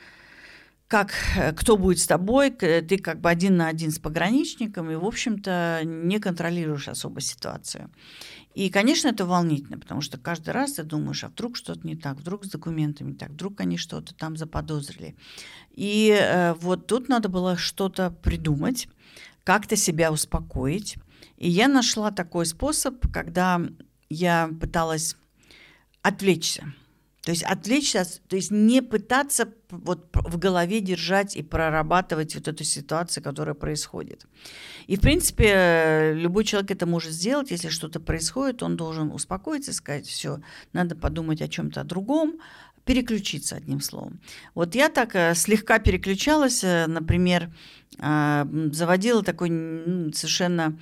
[0.88, 4.96] как, э, кто будет с тобой, ты как бы один на один с пограничником, и,
[4.96, 7.90] в общем-то, не контролируешь особо ситуацию.
[8.56, 12.18] И, конечно, это волнительно, потому что каждый раз ты думаешь, а вдруг что-то не так,
[12.18, 15.16] вдруг с документами не так, вдруг они что-то там заподозрили.
[15.72, 18.88] И э, вот тут надо было что-то придумать,
[19.44, 20.96] как-то себя успокоить.
[21.38, 23.62] И я нашла такой способ, когда
[24.10, 25.18] я пыталась
[26.02, 26.74] отвлечься–
[27.26, 32.64] то есть отвлечься, то есть не пытаться вот в голове держать и прорабатывать вот эту
[32.64, 34.28] ситуацию, которая происходит.
[34.86, 37.50] И, в принципе, любой человек это может сделать.
[37.50, 40.40] Если что-то происходит, он должен успокоиться, сказать, все,
[40.72, 42.36] надо подумать о чем-то другом,
[42.84, 44.20] переключиться одним словом.
[44.54, 47.52] Вот я так э, слегка переключалась, э, например,
[47.98, 49.50] э, заводила такой
[50.14, 50.78] совершенно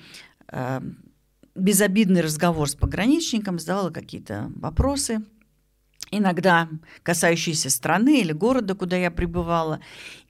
[1.54, 5.24] безобидный разговор с пограничником, задавала какие-то вопросы,
[6.10, 6.68] иногда
[7.02, 9.80] касающиеся страны или города, куда я пребывала.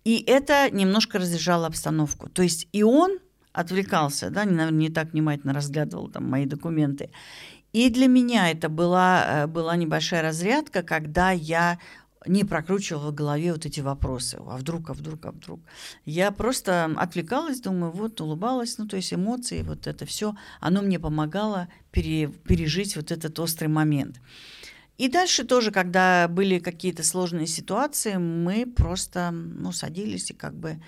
[0.05, 2.29] И это немножко разряжало обстановку.
[2.29, 3.19] То есть и он
[3.53, 7.11] отвлекался, да, наверное, не так внимательно разглядывал там мои документы.
[7.73, 11.79] И для меня это была, э, была небольшая разрядка, когда я
[12.27, 14.39] не прокручивала в голове вот эти вопросы.
[14.47, 15.61] А вдруг, а вдруг, а вдруг.
[16.05, 18.79] Я просто отвлекалась, думаю, вот, улыбалась.
[18.79, 23.69] Ну, то есть эмоции, вот это все, оно мне помогало пере, пережить вот этот острый
[23.69, 24.21] момент.
[24.97, 30.81] И дальше тоже, когда были какие-то сложные ситуации, мы просто ну, садились и как бы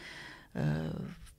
[0.55, 0.93] э,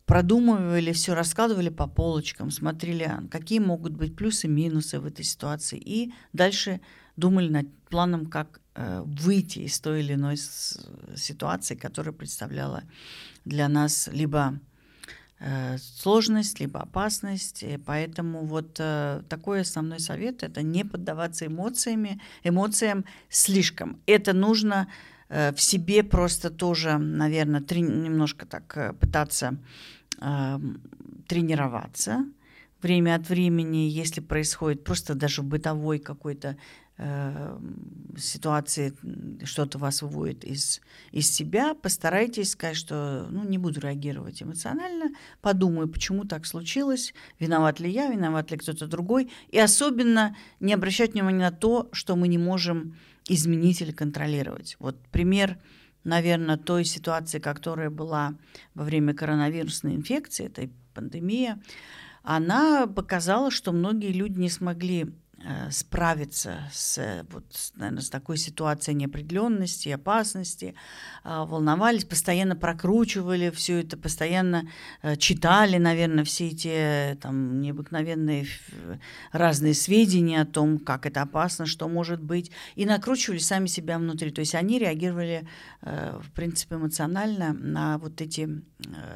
[0.06, 5.24] продумывали все, раскладывали по полочкам, смотрели, а, какие могут быть плюсы и минусы в этой
[5.24, 5.78] ситуации.
[5.80, 6.82] И дальше
[7.16, 12.84] думали над планом, как э, выйти из той или иной ситуации, которая представляла
[13.46, 14.67] для нас либо Э,
[15.78, 17.64] сложность, либо опасность.
[17.64, 24.00] И поэтому вот э, такой основной совет– это не поддаваться эмоциями, эмоциям слишком.
[24.08, 24.88] Это нужно
[25.30, 29.58] э, в себе просто тоже, наверное, трени- немножко так пытаться
[30.20, 30.60] э,
[31.28, 32.26] тренироваться
[32.82, 36.58] время от времени, если происходит просто даже бытовой какой-то
[36.98, 37.60] э,
[38.18, 38.94] ситуации
[39.44, 40.82] что-то вас выводит из,
[41.12, 47.80] из себя, постарайтесь сказать, что ну, не буду реагировать эмоционально, подумаю, почему так случилось, виноват
[47.80, 52.28] ли я, виноват ли кто-то другой, и особенно не обращать внимания на то, что мы
[52.28, 54.78] не можем изменить или контролировать.
[54.80, 55.58] Вот пример,
[56.04, 58.36] наверное, той ситуации, которая была
[58.74, 61.56] во время коронавирусной инфекции, этой пандемии,
[62.24, 65.14] она показала, что многие люди не смогли
[65.70, 70.74] справиться с, вот, наверное, с такой ситуацией неопределенности, опасности,
[71.24, 74.68] а, волновались, постоянно прокручивали все это, постоянно
[75.02, 78.48] э, читали, наверное, все эти там, необыкновенные
[79.32, 84.32] разные сведения о том, как это опасно, что может быть, и накручивали сами себя внутри.
[84.32, 85.48] То есть они реагировали,
[85.82, 88.64] э, в принципе, эмоционально на вот эти,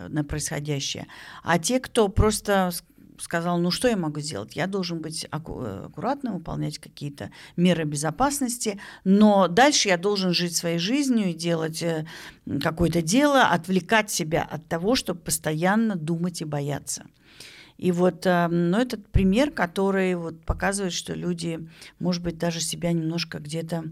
[0.07, 1.07] на происходящее.
[1.43, 2.71] А те, кто просто
[3.19, 4.55] сказал, ну что я могу сделать?
[4.55, 11.29] Я должен быть аккуратным, выполнять какие-то меры безопасности, но дальше я должен жить своей жизнью
[11.29, 12.05] и делать э,
[12.61, 17.05] какое-то дело, отвлекать себя от того, чтобы постоянно думать и бояться.
[17.77, 21.67] И вот э, ну, этот пример, который вот показывает, что люди,
[21.99, 23.85] может быть, даже себя немножко где-то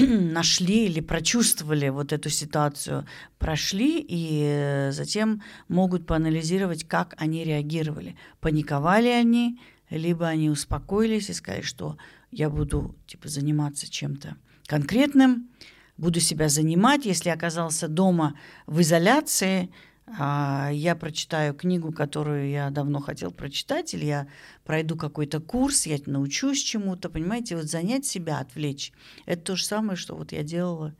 [0.32, 3.06] нашли или прочувствовали вот эту ситуацию,
[3.38, 8.16] прошли и э, затем могут поанализировать, как они реагировали.
[8.40, 11.96] Паниковали они, либо они успокоились и сказали, что
[12.30, 14.36] я буду типа заниматься чем-то
[14.66, 15.50] конкретным,
[15.96, 17.04] буду себя занимать.
[17.04, 19.70] Если оказался дома в изоляции,
[20.18, 24.26] я прочитаю книгу, которую я давно хотел прочитать, или я
[24.64, 28.92] пройду какой-то курс, я научусь чему-то, понимаете, вот занять себя, отвлечь.
[29.26, 30.94] Это то же самое, что вот я делала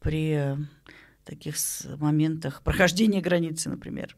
[0.00, 0.56] при
[1.24, 1.56] таких
[1.98, 4.16] моментах прохождения границы, например.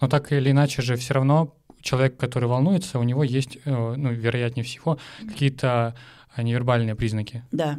[0.00, 4.12] Но так или иначе же все равно человек, который волнуется, у него есть, э, ну,
[4.12, 5.94] вероятнее всего, какие-то
[6.36, 7.44] невербальные признаки.
[7.50, 7.78] Да.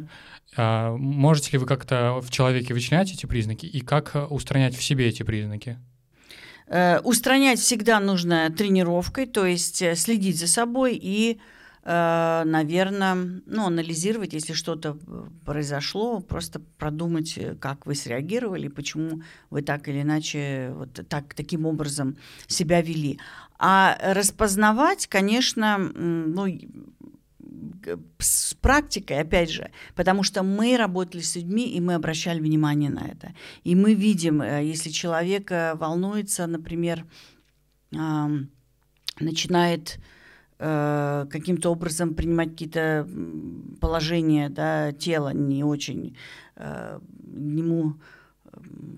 [0.56, 4.82] А, можете ли вы как-то в человеке вычленять эти признаки и как э, устранять в
[4.82, 5.78] себе эти признаки?
[6.68, 11.40] Э, устранять всегда нужно тренировкой, то есть э, следить за собой и,
[11.84, 13.14] наверное,
[13.46, 14.98] ну, анализировать, если что-то
[15.46, 22.18] произошло, просто продумать, как вы среагировали, почему вы так или иначе вот так, таким образом
[22.46, 23.18] себя вели.
[23.58, 26.46] А распознавать, конечно, ну,
[28.18, 33.06] с практикой, опять же, потому что мы работали с людьми, и мы обращали внимание на
[33.06, 33.34] это.
[33.64, 37.04] И мы видим, э, если человек э, волнуется, например,
[39.20, 39.98] начинает
[40.58, 43.08] э, каким-то образом принимать какие-то
[43.80, 46.16] положения да, тела не очень
[47.34, 47.94] ему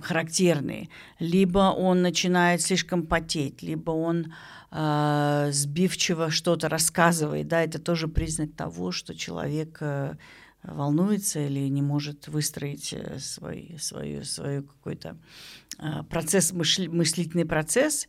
[0.03, 4.33] характерные, либо он начинает слишком потеть, либо он
[4.73, 10.15] сбивчиво что-то рассказывает, да, это тоже признак того, что человек э,
[10.63, 15.17] волнуется или не может выстроить э, свой, свою, свою какой-то
[15.79, 18.09] э, процесс, мыслительный процесс,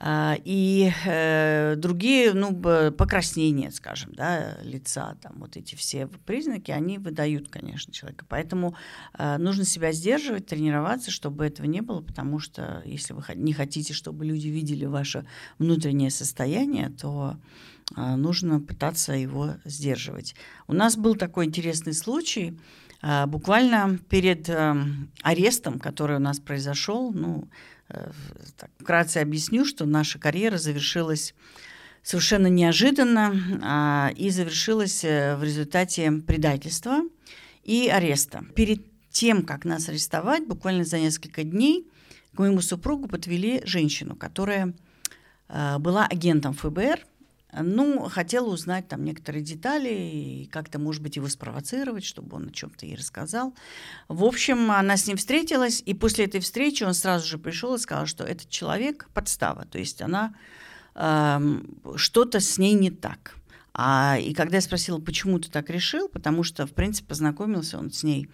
[0.00, 2.54] а, и э, другие, ну,
[2.92, 8.24] покраснения, скажем, да, лица, там вот эти все признаки, они выдают, конечно, человека.
[8.28, 8.76] Поэтому
[9.18, 14.24] нужно себя сдерживать, тренироваться, чтобы этого не было, потому что если вы не хотите, чтобы
[14.24, 15.26] люди видели ваше
[15.58, 17.36] внутреннее состояние, то
[17.96, 20.34] нужно пытаться его сдерживать.
[20.66, 22.58] У нас был такой интересный случай,
[23.00, 27.48] а, буквально перед эм, арестом, который у нас произошел, ну,
[27.88, 28.10] э,
[28.56, 31.34] так, вкратце объясню, что наша карьера завершилась
[32.02, 37.02] совершенно неожиданно а, и завершилась э, в результате предательства.
[37.62, 38.44] и ареста.
[38.56, 41.86] Перед тем, как нас арестовать, буквально за несколько дней
[42.34, 44.74] к моему супругу подвели женщину, которая
[45.48, 47.06] э, была агентом ФБР,
[47.62, 52.52] ну, хотела узнать там некоторые детали и как-то, может быть, его спровоцировать, чтобы он о
[52.52, 53.54] чем-то ей рассказал.
[54.08, 57.78] В общем, она с ним встретилась, и после этой встречи он сразу же пришел и
[57.78, 60.34] сказал, что этот человек подстава, то есть она
[60.94, 61.40] э,
[61.96, 63.34] что-то с ней не так.
[63.80, 67.92] А, и когда я спросила, почему ты так решил, потому что, в принципе, познакомился он
[67.92, 68.28] с ней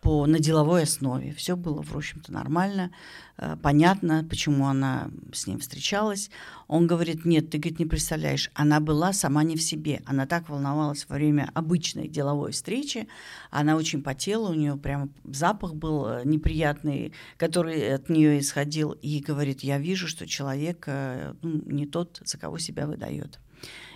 [0.00, 1.32] по, на деловой основе.
[1.34, 2.90] Все было, в общем-то, нормально,
[3.36, 6.30] э, понятно, почему она с ним встречалась.
[6.68, 10.00] Он говорит, нет, ты, говорит, не представляешь, она была сама не в себе.
[10.06, 13.08] Она так волновалась во время обычной деловой встречи,
[13.50, 19.20] она очень потела, у нее прямо запах был э, неприятный, который от нее исходил, и
[19.20, 23.38] говорит, я вижу, что человек э, ну, не тот, за кого себя выдает.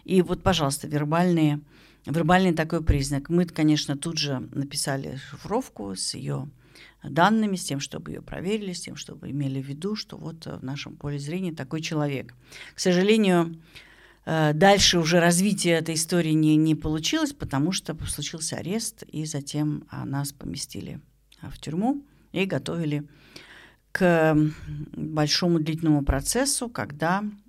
[0.04, 1.60] И вот, пожалуйста, вербальные
[2.06, 3.30] Вербальный такой признак.
[3.30, 6.48] Мы, конечно, тут же написали шифровку с ее
[7.02, 10.62] данными, с тем, чтобы ее проверили, с тем, чтобы имели в виду, что вот в
[10.62, 12.34] нашем поле зрения такой человек.
[12.74, 13.56] К сожалению,
[14.26, 19.84] э, дальше уже развитие этой истории не, не получилось, потому что случился арест, и затем
[20.04, 21.00] нас поместили
[21.40, 22.02] в тюрьму
[22.32, 23.06] и готовили
[23.92, 24.36] к
[24.92, 27.43] большому длительному процессу, когда а,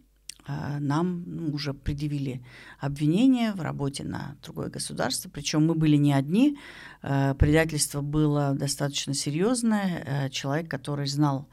[0.48, 2.44] нам ну, уже предъявили
[2.80, 5.30] обвинение в работе на другое государство.
[5.30, 6.58] Причем мы были не одни.
[7.02, 10.04] А, предательство было достаточно серьезное.
[10.06, 11.48] А, человек, который знал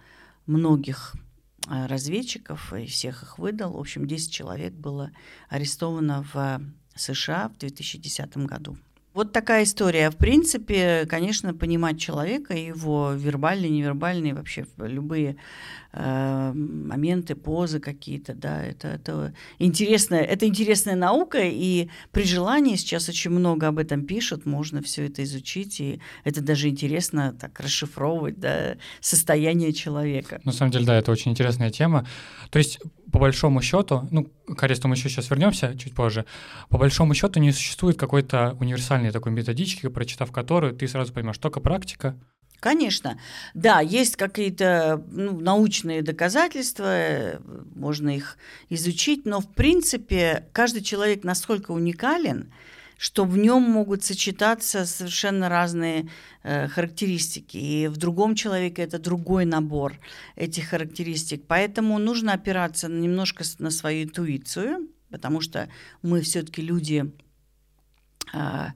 [0.46, 1.14] многих
[1.68, 3.74] разведчиков и всех их выдал.
[3.74, 5.12] В общем, 10 человек было
[5.48, 6.60] арестовано в
[6.96, 8.76] США в 2010 году.
[9.14, 10.10] Вот такая история.
[10.10, 15.36] В принципе, конечно, понимать человека, его вербальные, невербальные, вообще любые
[15.92, 23.08] э, моменты, позы какие-то, да, это, это интересная, это интересная наука, и при желании сейчас
[23.10, 28.40] очень много об этом пишут, можно все это изучить, и это даже интересно так расшифровывать,
[28.40, 30.40] да, состояние человека.
[30.44, 32.06] На самом деле, да, это очень интересная тема.
[32.50, 32.80] То есть
[33.12, 36.24] по большому счету, ну, к аресту мы еще сейчас вернемся чуть позже,
[36.70, 41.60] по большому счету не существует какой-то универсальной такой методички, прочитав которую ты сразу поймешь, только
[41.60, 42.16] практика.
[42.58, 43.18] Конечно,
[43.54, 47.40] да, есть какие-то ну, научные доказательства,
[47.74, 48.38] можно их
[48.70, 52.52] изучить, но в принципе каждый человек настолько уникален,
[53.02, 56.08] что в нем могут сочетаться совершенно разные
[56.44, 57.56] э, характеристики.
[57.56, 59.98] И в другом человеке это другой набор
[60.36, 61.44] этих характеристик.
[61.48, 65.68] Поэтому нужно опираться немножко на свою интуицию, потому что
[66.02, 67.12] мы все-таки люди
[68.32, 68.66] э,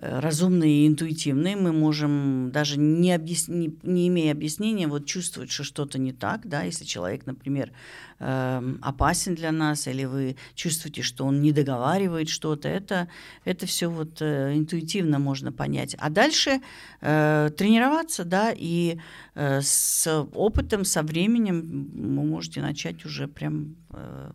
[0.00, 3.48] разумные и интуитивные, мы можем даже не, объяс...
[3.48, 7.72] не, не имея объяснения, вот чувствовать, что что-то не так, да, если человек, например,
[8.18, 13.08] э, опасен для нас, или вы чувствуете, что он не договаривает что-то, это,
[13.44, 15.96] это все вот э, интуитивно можно понять.
[15.98, 16.60] А дальше
[17.00, 18.98] э, тренироваться, да, и
[19.34, 21.60] э, с опытом, со временем
[21.92, 24.30] вы можете начать уже прям э,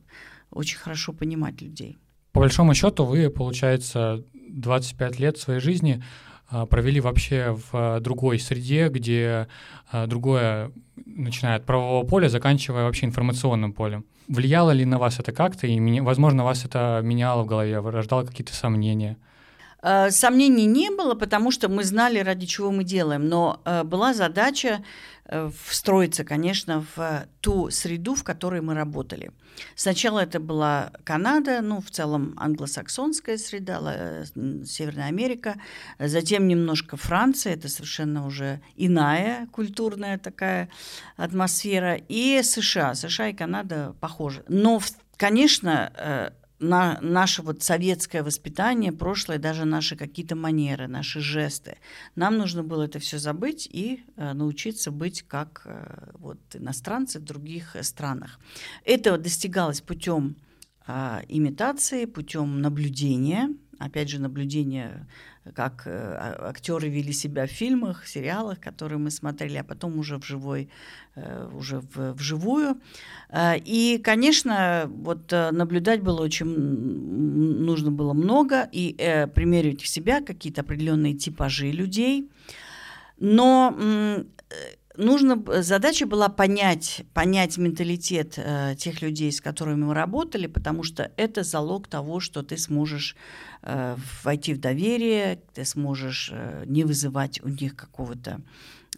[0.51, 1.97] очень хорошо понимать людей.
[2.33, 6.03] По большому счету вы, получается, 25 лет своей жизни
[6.49, 9.47] а, провели вообще в другой среде, где
[9.91, 10.71] а, другое,
[11.05, 14.03] начиная от правового поля, заканчивая вообще информационным полем.
[14.27, 18.55] Влияло ли на вас это как-то, и, возможно, вас это меняло в голове, рождало какие-то
[18.55, 19.17] сомнения?
[19.83, 24.83] А, сомнений не было, потому что мы знали, ради чего мы делаем, но была задача
[25.25, 29.31] Э, встроиться, конечно, в ту среду, в которой мы работали.
[29.73, 34.25] Сначала это была Канада, ну, в целом англосаксонская среда, э,
[34.65, 35.55] Северная Америка,
[35.97, 40.69] затем немножко Франция, это совершенно уже иная культурная такая
[41.15, 42.93] атмосфера, и США.
[42.93, 44.43] США и Канада похожи.
[44.49, 44.81] Но,
[45.15, 46.31] конечно, э,
[46.63, 51.77] на наше вот советское воспитание, прошлое, даже наши какие-то манеры, наши жесты.
[52.15, 57.23] Нам нужно было это все забыть и э, научиться быть как э, вот иностранцы в
[57.23, 58.39] других странах.
[58.85, 60.35] Это достигалось путем
[60.87, 63.49] э, имитации, путем наблюдения,
[63.79, 65.07] опять же наблюдения
[65.55, 70.25] как э, актеры вели себя в фильмах, сериалах, которые мы смотрели, а потом уже в
[70.25, 70.69] живой,
[71.15, 72.77] э, уже в, вживую.
[73.29, 78.95] Э, и, конечно, вот наблюдать было очень нужно было много и
[79.35, 82.29] примерить в себя какие-то определенные типажи людей.
[83.19, 83.75] Но
[84.97, 91.11] нужно, задача была понять, понять менталитет э, тех людей, с которыми мы работали, потому что
[91.17, 93.15] это залог того, что ты сможешь
[93.61, 98.41] э, войти в доверие, ты сможешь э, не вызывать у них какого-то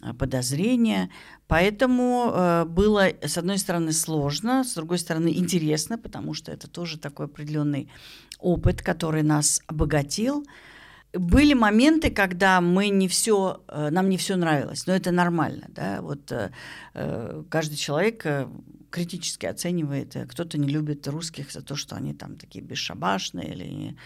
[0.02, 1.10] э, подозрения.
[1.46, 6.98] Поэтому э, было, с одной стороны, сложно, с другой стороны, интересно, потому что это тоже
[6.98, 7.88] такой определенный
[8.38, 10.44] опыт, который нас обогатил.
[11.18, 16.00] Были моменты, когда мы не все, э, нам не все нравилось, но это нормально, да,
[16.00, 16.50] вот э,
[16.94, 18.24] э, каждый человек
[18.96, 23.96] критически оценивает, кто-то не любит русских за то, что они там такие бесшабашные или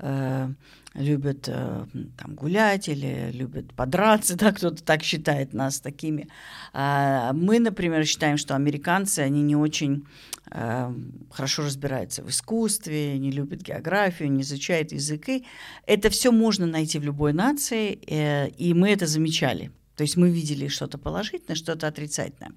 [0.00, 0.48] э,
[0.94, 1.86] любят э,
[2.18, 6.26] там гулять или любят подраться, да, кто-то так считает нас такими.
[6.72, 10.04] А мы, например, считаем, что американцы, они не очень
[10.50, 10.92] э,
[11.30, 15.46] хорошо разбираются в искусстве, не любят географию, не изучают языки.
[15.86, 19.70] Это все можно найти в любой нации, э, и мы это замечали.
[20.00, 22.52] То есть мы видели что-то положительное, что-то отрицательное.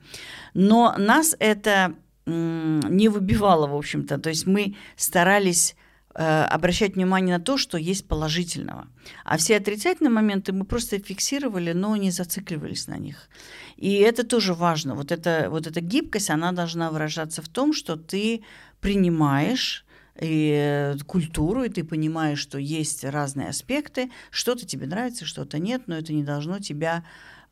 [0.54, 1.94] Но нас это
[2.26, 4.18] не выбивало, в общем-то.
[4.18, 5.76] То есть мы старались
[6.16, 8.88] Э, обращать внимание на то, что есть положительного.
[9.26, 13.30] А все отрицательные моменты мы просто фиксировали, но не зацикливались на них.
[13.78, 14.94] И это тоже важно.
[14.94, 18.44] Вот, это, вот эта гибкость, она должна выражаться в том, что ты
[18.80, 19.86] принимаешь
[20.22, 25.98] и культуру, и ты понимаешь, что есть разные аспекты, что-то тебе нравится, что-то нет, но
[25.98, 27.04] это не должно тебя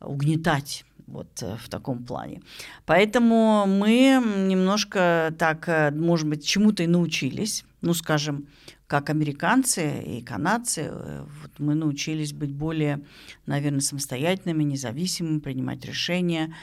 [0.04, 2.40] угнетать вот э, в таком плане.
[2.86, 8.46] Поэтому мы немножко так, э, может быть, чему-то и научились ну, скажем,
[8.86, 13.00] как американцы и канадцы, э, вот мы научились быть более,
[13.44, 16.54] наверное, самостоятельными, независимыми, принимать решения,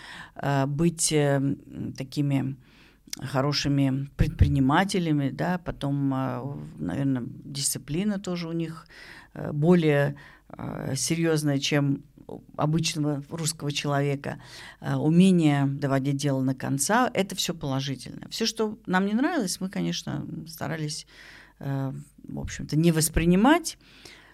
[0.68, 1.14] быть
[1.98, 2.56] такими
[3.22, 8.88] хорошими предпринимателями, да, потом, наверное, дисциплина тоже у них
[9.52, 10.16] более
[10.96, 12.04] серьезная, чем
[12.56, 14.40] обычного русского человека,
[14.82, 18.28] умение доводить дело на конца, это все положительно.
[18.30, 21.08] Все, что нам не нравилось, мы, конечно, старались,
[21.60, 23.78] э, в общем-то, не воспринимать.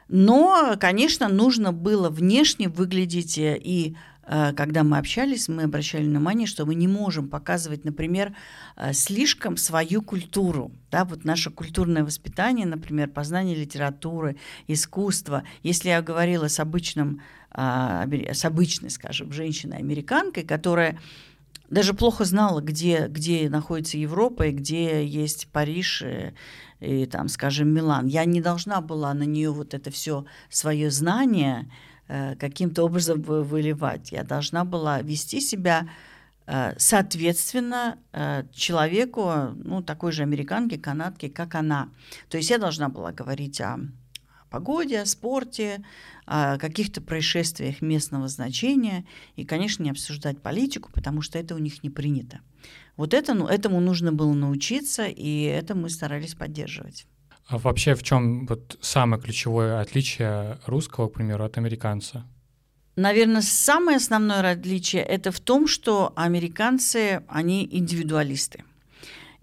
[0.07, 6.47] Но, конечно, нужно было внешне выглядеть э, и Э, когда мы общались, мы обращали внимание,
[6.47, 8.35] что мы не можем показывать, например,
[8.75, 10.71] э, слишком свою культуру.
[10.91, 14.37] Да, вот наше культурное воспитание, например, познание литературы,
[14.67, 15.43] искусства.
[15.63, 17.21] Если я говорила с обычным,
[17.55, 20.99] с обычной, скажем, женщиной-американкой, которая
[21.69, 26.33] даже плохо знала, где, где находится Европа и где есть Париж и,
[26.79, 28.07] и там, скажем, Милан.
[28.07, 31.67] Я не должна была на нее вот это все свое знание
[32.07, 34.11] Э, каким-то образом выливать.
[34.11, 35.89] Я должна была вести себя
[36.45, 41.89] э, соответственно э, человеку, ну, такой же американке, канадке, как она.
[42.29, 43.79] То есть я должна была говорить о
[44.49, 45.83] погоде, о спорте,
[46.25, 51.83] о каких-то происшествиях местного значения и, конечно, не обсуждать политику, потому что это у них
[51.83, 52.39] не принято.
[52.97, 57.05] Вот это, ну, этому нужно было научиться, и это мы старались поддерживать.
[57.47, 62.25] А вообще в чем вот самое ключевое отличие русского, к примеру, от американца?
[62.95, 68.63] Наверное, самое основное отличие это в том, что американцы, они индивидуалисты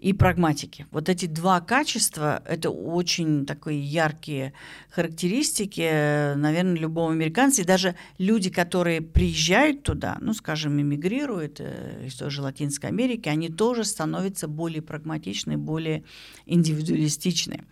[0.03, 0.85] и прагматики.
[0.91, 4.51] Вот эти два качества– это очень такие яркие
[4.89, 7.61] характеристики, наверное, любого американца.
[7.61, 13.29] И даже люди, которые приезжают туда, ну, скажем, эмигрируют э, из той же Латинской Америки,
[13.29, 16.03] они тоже становятся более прагматичны, более
[16.47, 17.63] индивидуалистичны.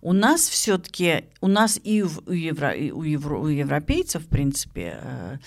[0.00, 5.00] У нас все-таки, у нас и у, евро, и у, евро, у европейцев, в принципе,
[5.02, 5.38] э,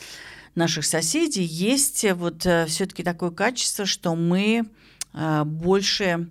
[0.55, 4.65] наших соседей, есть вот э, все-таки такое качество, что мы
[5.13, 6.29] больше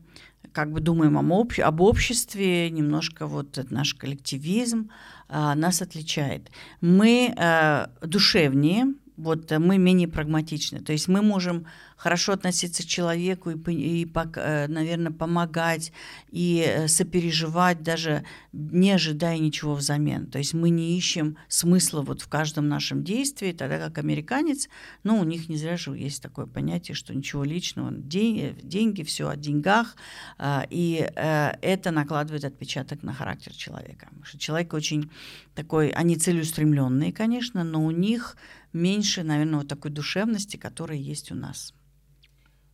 [0.52, 4.90] как бы думаем об, об обществе, немножко вот наш коллективизм
[5.28, 6.50] а, нас отличает.
[6.80, 10.80] Мы а, душевнее, вот мы менее прагматичны.
[10.80, 11.66] То есть мы можем
[12.02, 15.92] хорошо относиться к человеку и, и э, наверное, помогать
[16.32, 20.26] и э, сопереживать, даже не ожидая ничего взамен.
[20.26, 24.68] То есть мы не ищем смысла вот в каждом нашем действии, тогда как американец,
[25.04, 29.28] ну, у них не зря же есть такое понятие, что ничего личного, деньги, деньги все
[29.28, 29.94] о деньгах,
[30.38, 34.06] а, и э, это накладывает отпечаток на характер человека.
[34.06, 35.08] Потому что человек очень
[35.54, 38.36] такой, они целеустремленные, конечно, но у них
[38.72, 41.72] меньше, наверное, вот такой душевности, которая есть у нас.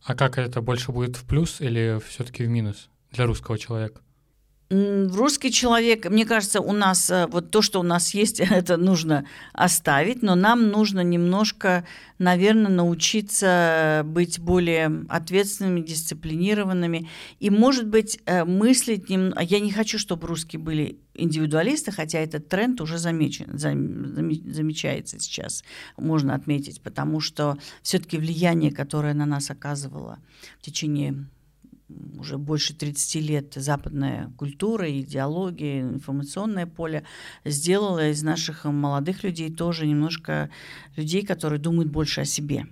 [0.03, 4.01] А как это больше будет в плюс или все-таки в минус для русского человека?
[4.71, 9.25] Русский человек, мне кажется, у нас э, вот то, что у нас есть, это нужно
[9.51, 11.87] оставить, но нам нужно немножко,
[12.19, 17.09] наверное, научиться быть более ответственными, дисциплинированными
[17.39, 19.09] и, может быть, э, мыслить.
[19.09, 19.33] Нем...
[19.41, 25.63] Я не хочу, чтобы русские были индивидуалисты, хотя этот тренд уже замечен, замечается сейчас,
[25.97, 30.19] можно отметить, потому что все-таки влияние, которое на нас оказывало
[30.59, 31.25] в течение
[32.17, 37.03] уже больше 30 лет западная культура, идеология, информационное поле
[37.45, 40.49] сделала из наших молодых людей тоже немножко
[40.95, 42.67] людей, которые думают больше о себе.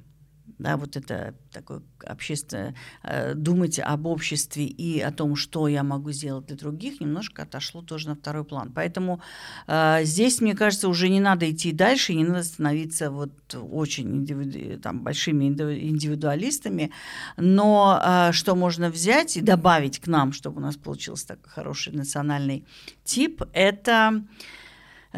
[0.60, 6.12] Да, вот это такое общественное, э, думать об обществе и о том, что я могу
[6.12, 8.72] сделать для других, немножко отошло тоже на второй план.
[8.74, 9.22] Поэтому
[9.68, 14.80] э, здесь, мне кажется, уже не надо идти дальше, не надо становиться вот очень индивиду,
[14.82, 16.92] там, большими индивидуалистами,
[17.38, 21.94] но э, что можно взять и добавить к нам, чтобы у нас получился такой хороший
[21.94, 22.66] национальный
[23.04, 24.24] тип, это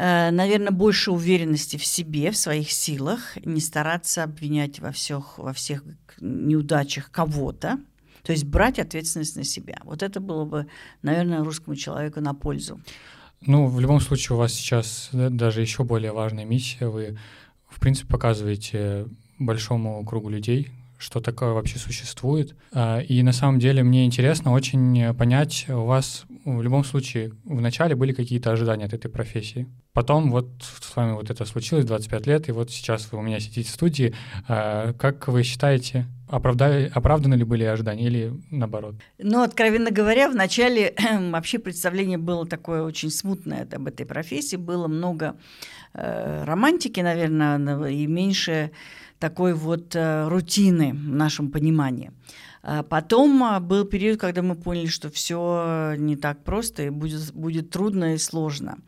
[0.00, 5.84] наверное, больше уверенности в себе, в своих силах, не стараться обвинять во всех, во всех
[6.20, 7.78] неудачах кого-то,
[8.22, 9.78] то есть брать ответственность на себя.
[9.84, 10.66] Вот это было бы,
[11.02, 12.80] наверное, русскому человеку на пользу.
[13.42, 16.88] Ну, в любом случае, у вас сейчас даже еще более важная миссия.
[16.88, 17.18] Вы,
[17.68, 19.06] в принципе, показываете
[19.38, 22.54] большому кругу людей, что такое вообще существует.
[22.72, 27.60] А, и на самом деле мне интересно очень понять, у вас в любом случае в
[27.60, 29.66] начале были какие-то ожидания от этой профессии.
[29.92, 33.40] Потом вот с вами вот это случилось 25 лет, и вот сейчас вы у меня
[33.40, 34.14] сидите в студии.
[34.46, 38.94] А, как вы считаете, оправдали, оправданы ли были ожидания или наоборот?
[39.18, 40.94] Ну, откровенно говоря, в начале
[41.30, 44.56] вообще представление было такое очень смутное об этой профессии.
[44.56, 45.36] Было много
[45.92, 48.70] э, романтики, наверное, и меньше
[49.18, 52.12] такой вот э, рутины в нашем понимании.
[52.62, 57.32] А потом а, был период, когда мы поняли, что все не так просто, и будет,
[57.32, 58.78] будет трудно и сложно.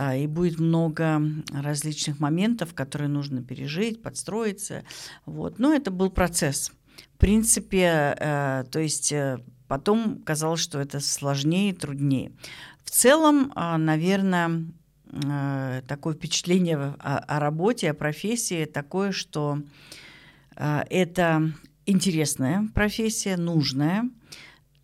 [0.00, 1.20] А, и будет много
[1.52, 4.84] различных моментов, которые нужно пережить, подстроиться.
[5.26, 5.58] Вот.
[5.58, 6.70] Но это был процесс.
[7.14, 12.30] В принципе, э, то есть э, потом казалось, что это сложнее и труднее.
[12.84, 14.66] В целом, наверное,
[15.10, 19.58] э, такое впечатление о, о работе, о профессии такое, что
[20.56, 21.52] это
[21.86, 24.08] интересная профессия, нужная.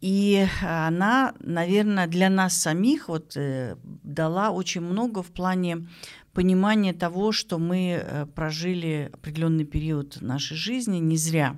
[0.05, 5.89] И она, наверное, для нас самих вот, э, дала очень много в плане
[6.35, 11.57] понимания того, что мы э, прожили определенный период нашей жизни не зря.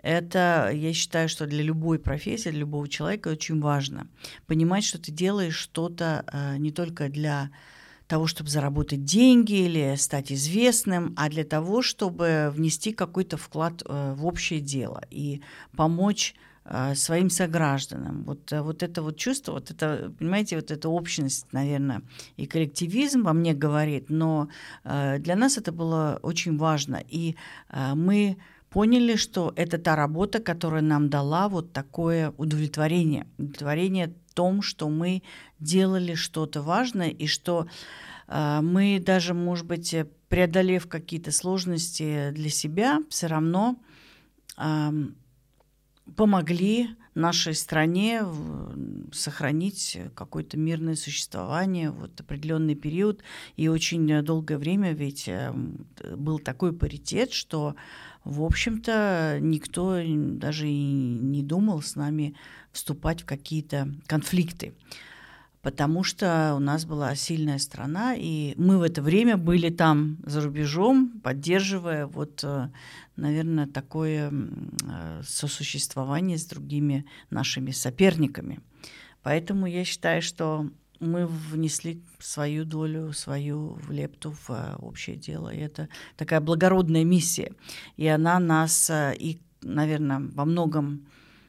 [0.00, 4.06] Это, я считаю, что для любой профессии, для любого человека очень важно.
[4.46, 7.50] Понимать, что ты делаешь что-то э, не только для
[8.06, 14.24] того, чтобы заработать деньги или стать известным, а для того, чтобы внести какой-то вклад в
[14.24, 15.42] общее дело и
[15.76, 16.34] помочь
[16.94, 18.24] своим согражданам.
[18.24, 22.02] Вот, э, вот это вот чувство, вот это, понимаете, вот эта общность, наверное,
[22.36, 24.48] и коллективизм во мне говорит, но
[24.84, 27.02] для нас это было очень важно.
[27.08, 27.36] И
[27.94, 28.36] мы
[28.70, 33.26] поняли, что это та работа, которая нам дала вот такое удовлетворение.
[33.38, 35.24] Удовлетворение том, что мы
[35.58, 37.66] делали что-то важное и что
[38.28, 39.96] э, мы даже, может быть,
[40.28, 43.74] преодолев какие-то сложности для себя, все равно
[44.56, 44.90] э,
[46.16, 48.22] помогли нашей стране
[49.12, 53.22] сохранить какое-то мирное существование вот определенный период.
[53.56, 55.52] И очень долгое время ведь э,
[56.16, 57.74] был такой паритет, что
[58.24, 62.36] в общем-то никто даже и не думал с нами
[62.72, 64.74] вступать в какие-то конфликты
[65.68, 70.40] потому что у нас была сильная страна, и мы в это время были там за
[70.40, 72.70] рубежом, поддерживая вот, э,
[73.16, 78.60] наверное, такое э, сосуществование с другими нашими соперниками.
[79.22, 85.50] Поэтому я считаю, что мы внесли свою долю, свою лепту в э, общее дело.
[85.50, 87.52] И это такая благородная миссия.
[87.98, 91.06] И она нас и, наверное, во многом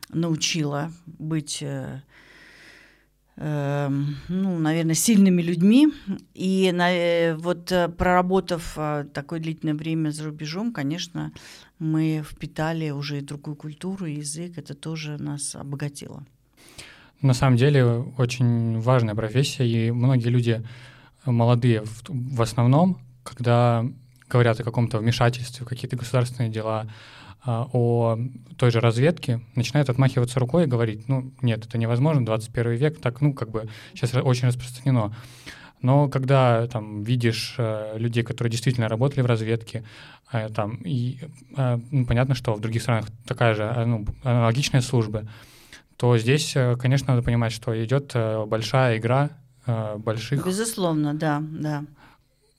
[0.10, 1.64] научила быть
[3.42, 5.88] ну, наверное, сильными людьми.
[6.34, 11.32] И э, вот э, проработав э, такое длительное время за рубежом, конечно,
[11.80, 14.58] мы впитали уже и другую культуру, и язык.
[14.58, 16.26] Это тоже нас обогатило.
[17.22, 17.86] На самом деле
[18.18, 20.62] очень важная профессия, и многие люди
[21.26, 23.86] молодые в, в основном, когда
[24.28, 26.88] говорят о каком-то вмешательстве в какие-то государственные дела,
[27.46, 28.18] о
[28.58, 33.22] той же разведке, начинают отмахиваться рукой и говорить, ну, нет, это невозможно, 21 век, так,
[33.22, 35.16] ну, как бы сейчас очень распространено.
[35.82, 39.86] Но когда там видишь э, людей, которые действительно работали в разведке,
[40.32, 41.20] э, там, и
[41.56, 45.26] э, ну, понятно, что в других странах такая же э, ну, аналогичная служба,
[45.96, 49.30] то здесь, э, конечно, надо понимать, что идет э, большая игра
[49.66, 50.46] э, больших...
[50.46, 51.86] Безусловно, да, да.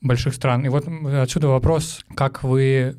[0.01, 0.65] Больших стран.
[0.65, 2.97] И вот отсюда вопрос, как вы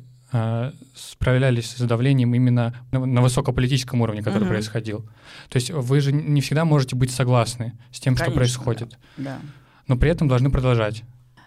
[0.95, 4.49] справлялись с давлением именно на, на высокополитическом уровне, который uh-huh.
[4.49, 5.05] происходил.
[5.49, 8.97] То есть вы же не всегда можете быть согласны с тем, Конечно, что происходит.
[9.17, 9.39] Да.
[9.87, 11.03] Но при этом должны продолжать.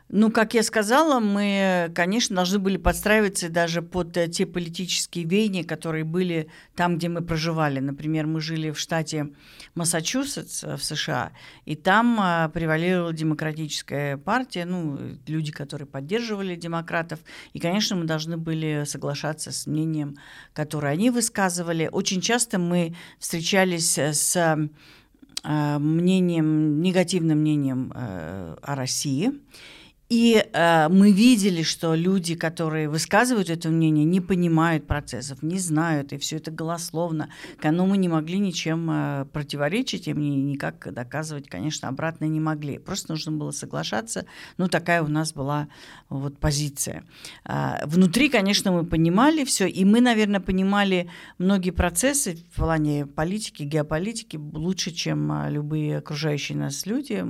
[0.09, 5.65] Ну, как я сказала, мы, конечно, должны были подстраиваться даже под э, те политические веяния,
[5.65, 7.81] которые были там, где мы проживали.
[7.81, 9.33] Например, мы жили в штате
[9.75, 11.33] Массачусетс э, в США,
[11.65, 14.97] и там а, превалировала демократическая партия, ну,
[15.27, 17.19] люди, которые поддерживали демократов.
[17.53, 20.19] И, конечно, мы должны были соглашаться с мнением,
[20.53, 21.89] которое они высказывали.
[21.91, 24.57] Очень часто мы встречались с
[25.43, 29.33] мнением, негативным мнением о России.
[30.09, 36.13] И э, мы видели, что люди, которые высказывают это мнение, не понимают процессов, не знают,
[36.13, 37.29] и все это голословно.
[37.63, 42.79] Но мы не могли ничем э, противоречить им, ни, никак доказывать, конечно, обратно не могли.
[42.79, 44.27] Просто нужно было соглашаться.
[44.59, 45.67] Ну, такая у нас была
[46.09, 47.03] вот позиция.
[47.45, 53.65] Э, внутри, конечно, мы понимали все, и мы, наверное, понимали многие процессы в плане политики,
[53.65, 57.25] геополитики лучше, чем э, любые окружающие нас люди.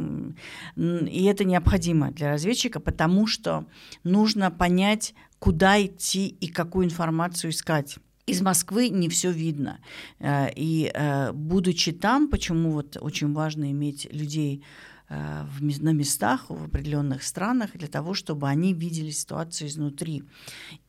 [0.76, 3.64] И это необходимо для разведчиков разведчика, потому что
[4.04, 7.98] нужно понять, куда идти и какую информацию искать.
[8.28, 9.78] Из Москвы не все видно.
[10.18, 14.62] Э, и э, будучи там, почему вот очень важно иметь людей
[15.10, 20.22] э, на местах в определенных странах для того, чтобы они видели ситуацию изнутри.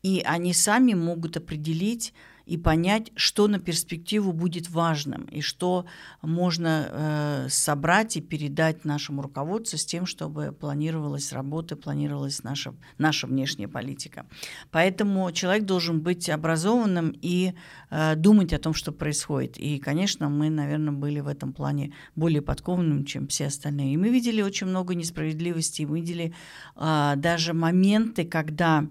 [0.04, 2.14] И они сами могут определить,
[2.48, 5.86] и понять, что на перспективу будет важным и что
[6.22, 13.28] можно э, собрать и передать нашему руководству с тем, чтобы планировалась работа, планировалась наша, наша
[13.28, 14.26] внешняя политика.
[14.72, 17.54] Поэтому человек должен быть образованным и
[17.90, 19.58] э, думать о том, что происходит.
[19.58, 23.94] И, конечно, мы, наверное, были в этом плане более подкованными, чем все остальные.
[23.94, 26.34] И мы видели очень много несправедливости, мы видели
[26.78, 28.88] э, даже моменты, когда а,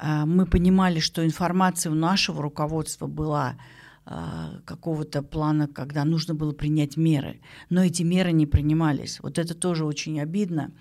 [0.00, 3.56] мы понимали, что информация у нашего руководства была
[4.10, 9.20] а, какого-то плана, когда нужно было принять меры, но эти меры не принимались.
[9.20, 10.72] Вот это тоже очень обидно.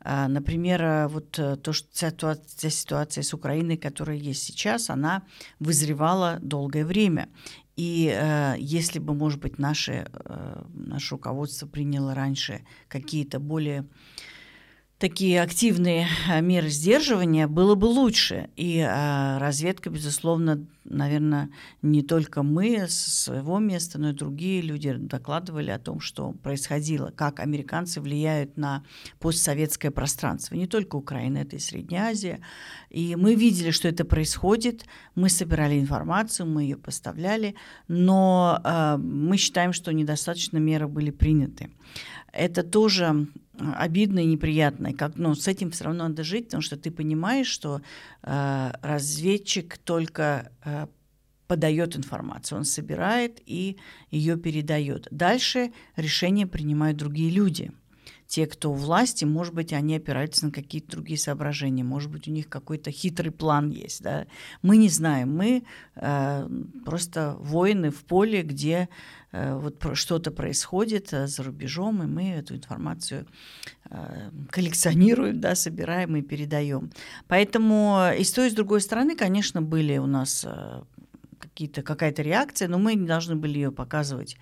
[0.00, 5.24] А, например, вот э, то, что ситуация, ситуация с Украиной, которая есть сейчас, она
[5.58, 7.28] вызревала долгое время.
[7.76, 13.84] И э, если бы, может быть, наше, э, наше руководство приняло раньше какие-то более
[15.00, 18.50] такие активные э, меры сдерживания, было бы лучше.
[18.56, 21.48] И э, разведка, безусловно, наверное,
[21.80, 27.10] не только мы с своего места, но и другие люди докладывали о том, что происходило,
[27.16, 28.84] как американцы влияют на
[29.18, 30.54] постсоветское пространство.
[30.54, 32.40] Не только Украина, это и Средняя Азия.
[32.90, 34.84] И мы видели, что это происходит,
[35.14, 37.54] мы собирали информацию, мы ее поставляли,
[37.88, 41.70] но э, мы считаем, что недостаточно меры были приняты.
[42.32, 43.28] Это тоже
[43.76, 44.92] обидно и неприятно.
[44.92, 47.80] Как, ну, с этим все равно надо жить, потому что ты понимаешь, что
[48.22, 50.86] э, разведчик только э,
[51.46, 53.76] подает информацию, он собирает и
[54.10, 55.08] ее передает.
[55.10, 57.72] Дальше решения принимают другие люди.
[58.30, 62.30] Те, кто у власти, может быть, они опираются на какие-то другие соображения, может быть, у
[62.30, 64.02] них какой-то хитрый план есть.
[64.02, 64.26] Да?
[64.62, 65.64] Мы не знаем, мы
[65.96, 66.48] э,
[66.84, 68.88] просто воины в поле, где
[69.32, 73.26] Э, вот что-то происходит э, за рубежом, и мы эту информацию
[73.90, 76.90] э, коллекционируем, да, собираем и передаем.
[77.28, 80.46] Поэтому и с той, и с другой стороны, конечно, были у нас
[81.38, 84.36] какие-то, какая-то реакция, но мы не должны были ее показывать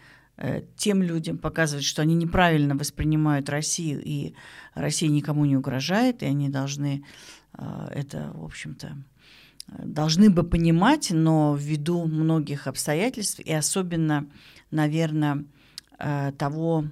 [0.76, 4.34] тем людям показывать, что они неправильно воспринимают Россию, и
[4.74, 7.04] Россия никому не угрожает, и они должны
[7.52, 8.96] это, в общем-то,
[9.66, 14.28] должны бы понимать, но ввиду многих обстоятельств, и особенно
[14.70, 15.44] наверное,
[15.98, 16.86] э, того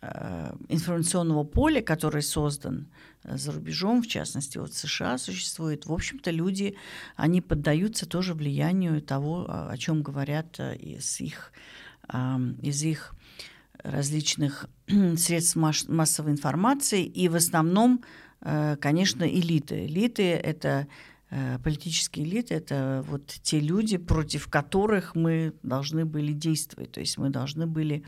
[0.00, 2.88] э, информационного поля, который создан
[3.24, 6.76] э, за рубежом, в частности, вот США существует, в общем-то, люди,
[7.16, 11.52] они поддаются тоже влиянию того, о чем говорят из их,
[12.08, 13.14] из их
[13.82, 14.66] различных
[15.16, 18.02] средств массовой информации, и в основном,
[18.40, 19.86] конечно, элиты.
[19.86, 20.86] Элиты— это
[21.34, 26.92] Э, политические элиты– это вот те люди, против которых мы должны были действовать.
[26.92, 28.04] То есть мы должны были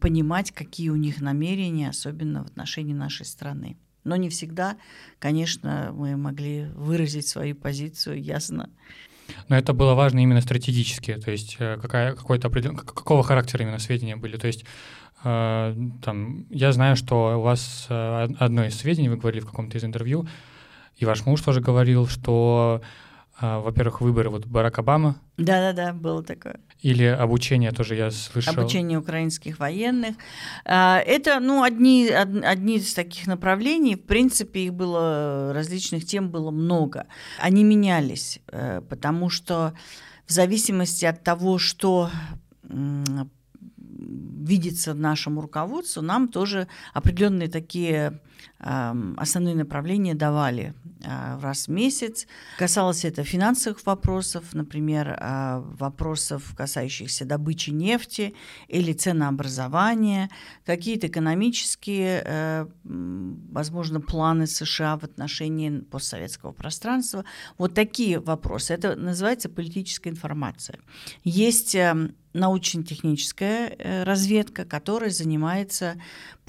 [0.00, 3.76] понимать, какие у них намерения, особенно в отношении нашей страны.
[4.04, 4.78] Но не всегда,
[5.18, 8.70] конечно, мы могли выразить свою позицию ясно.
[9.48, 12.76] Но это было важно именно стратегически, то есть э, какая, какой-то определен...
[12.76, 14.36] какого характера именно сведения были.
[14.36, 14.64] То есть
[15.24, 19.78] э, там, я знаю, что у вас э, одно из сведений, вы говорили в каком-то
[19.78, 20.26] из интервью,
[20.96, 22.82] и ваш муж тоже говорил, что,
[23.40, 25.16] э, во-первых, выборы вот Барак Обама.
[25.36, 26.60] Да-да-да, было такое.
[26.82, 28.58] Или обучение тоже я слышал.
[28.58, 30.16] Обучение украинских военных.
[30.64, 33.96] А, это, ну, одни, одни из таких направлений.
[33.96, 37.06] В принципе, их было, различных тем было много.
[37.38, 39.74] Они менялись, э, потому что
[40.26, 42.10] в зависимости от того, что
[44.40, 48.20] видится нашему руководству, нам тоже определенные такие
[48.58, 52.26] основные направления давали а, раз в месяц.
[52.58, 58.34] Касалось это финансовых вопросов, например, а, вопросов, касающихся добычи нефти
[58.68, 60.28] или ценообразования,
[60.66, 67.24] какие-то экономические, э, возможно, планы США в отношении постсоветского пространства.
[67.56, 68.74] Вот такие вопросы.
[68.74, 70.78] Это называется политическая информация.
[71.24, 76.00] Есть эм, научно-техническая э, разведка, которая занимается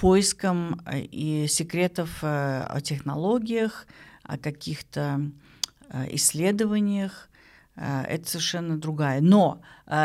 [0.02, 3.86] поиском э, и секретов э, о технологиях,
[4.24, 5.30] о каких-то
[6.10, 7.28] исследованиях.
[7.76, 9.20] Это совершенно другая.
[9.20, 9.60] Но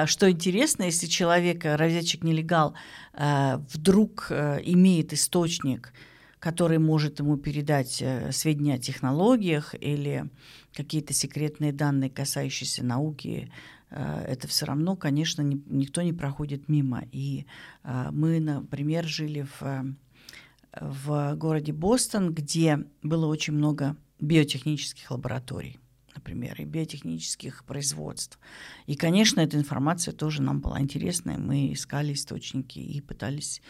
[0.06, 2.74] что интересно, если человек, разведчик-нелегал,
[3.14, 5.94] вдруг имеет источник,
[6.40, 10.26] который может ему передать сведения о технологиях или
[10.74, 13.54] какие-то секретные данные, касающиеся науки, Э,
[13.96, 17.04] это все равно, конечно, никто не проходит мимо.
[17.12, 17.46] И
[17.84, 19.96] э, мы, например, жили в,
[20.80, 25.80] в городе Бостон, где было очень много биотехнических лабораторий
[26.16, 28.40] например, и биотехнических производств.
[28.88, 31.36] И, конечно, эта информация тоже нам была интересна.
[31.38, 33.62] Мы искали источники и пытались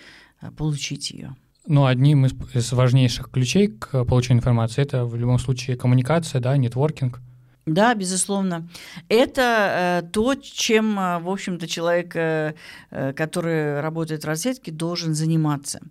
[0.41, 1.35] э, получить ее.
[1.67, 7.21] Ну, одним из важнейших ключей к получению информации это в любом случае коммуникация, да, нетворкинг.
[7.67, 8.69] Да, безусловно.
[9.09, 12.53] Это э, то, чем, э, в общем-то, человек, э,
[12.91, 15.81] э, который работает в разведке, должен заниматься.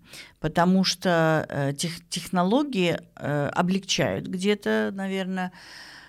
[0.41, 5.53] Потому что э, тех, технологии э, облегчают где-то, наверное,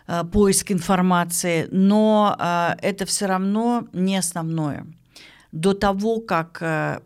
[0.08, 4.88] э, поиск информации, но э, это все равно не основное.
[5.52, 7.02] До того, как э,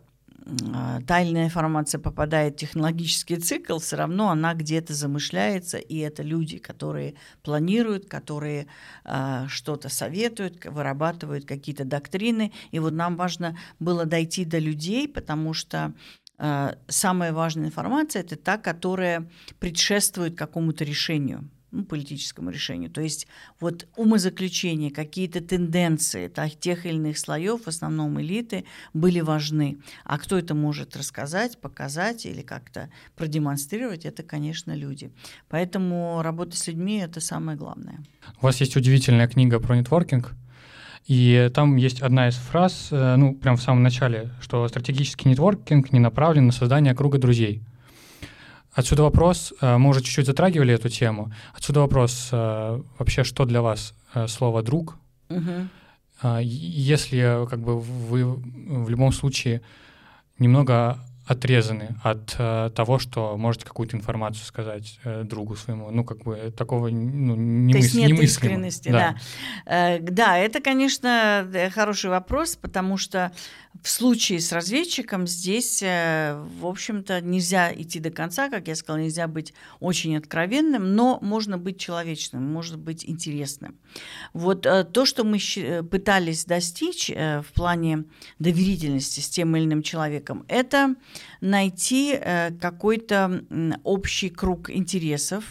[1.06, 7.14] тайная информация попадает в технологический цикл, все равно она где-то замышляется, и это люди, которые
[7.42, 8.66] планируют, которые
[9.04, 12.52] э, что-то советуют, вырабатывают какие-то доктрины.
[12.70, 15.94] И вот нам важно было дойти до людей, потому что
[16.38, 19.28] э, самая важная информация это та, которая
[19.60, 22.90] предшествует какому-то решению ну, политическому решению.
[22.90, 23.26] То есть
[23.58, 29.78] вот умозаключения, какие-то тенденции тех или иных слоев, в основном элиты, были важны.
[30.04, 35.10] А кто это может рассказать, показать или как-то продемонстрировать, это, конечно, люди.
[35.48, 38.00] Поэтому работа с людьми— это самое главное.
[38.40, 40.32] У вас есть удивительная книга про нетворкинг,
[41.06, 45.92] и там есть одна из фраз, э, ну, прям в самом начале, что стратегический нетворкинг
[45.92, 47.62] не направлен на создание круга друзей—
[48.72, 51.32] Отсюда вопрос, э, мы уже чуть-чуть затрагивали эту тему.
[51.54, 54.96] Отсюда вопрос, э, вообще, что для вас э, слово «друг»?
[55.28, 55.68] Угу.
[56.40, 59.60] Если как бы вы в любом случае
[60.38, 65.90] немного отрезаны от э, того, что можете какую-то информацию сказать э, другу своему.
[65.90, 69.16] Ну, как бы такого ну, не То есть нет искренности, да.
[69.64, 69.94] Да.
[69.94, 73.30] Э, да, это, конечно, хороший вопрос, потому что
[73.80, 79.02] в случае с разведчиком здесь, э, в общем-то, нельзя идти до конца, как я сказала,
[79.02, 83.78] нельзя быть очень откровенным, но можно быть человечным, может быть интересным.
[84.34, 88.04] Вот э, то, что мы э, пытались достичь в плане
[88.38, 90.94] доверительности с тем или иным человеком, это
[91.40, 92.18] найти
[92.60, 93.44] какой-то
[93.84, 95.44] общий круг интересов,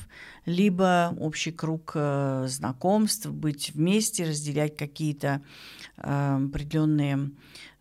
[0.45, 1.95] либо общий круг
[2.45, 5.41] знакомств, быть вместе, разделять какие-то
[5.97, 7.31] определенные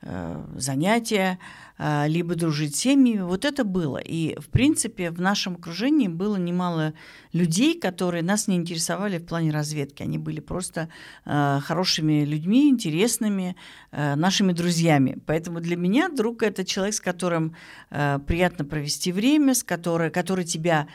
[0.03, 1.38] занятия,
[1.78, 3.22] э, либо дружить с семьями.
[3.22, 3.98] Вот это было.
[3.98, 6.94] И, в принципе, в нашем окружении было немало
[7.32, 10.03] людей, которые нас не интересовали в плане разведки.
[10.03, 10.88] Они были просто
[11.26, 13.57] э, хорошими людьми, интересными,
[13.92, 15.18] нашими друзьями.
[15.26, 17.57] Поэтому для меня друг– это человек, с которым
[17.90, 20.86] приятно провести время, с который, который тебя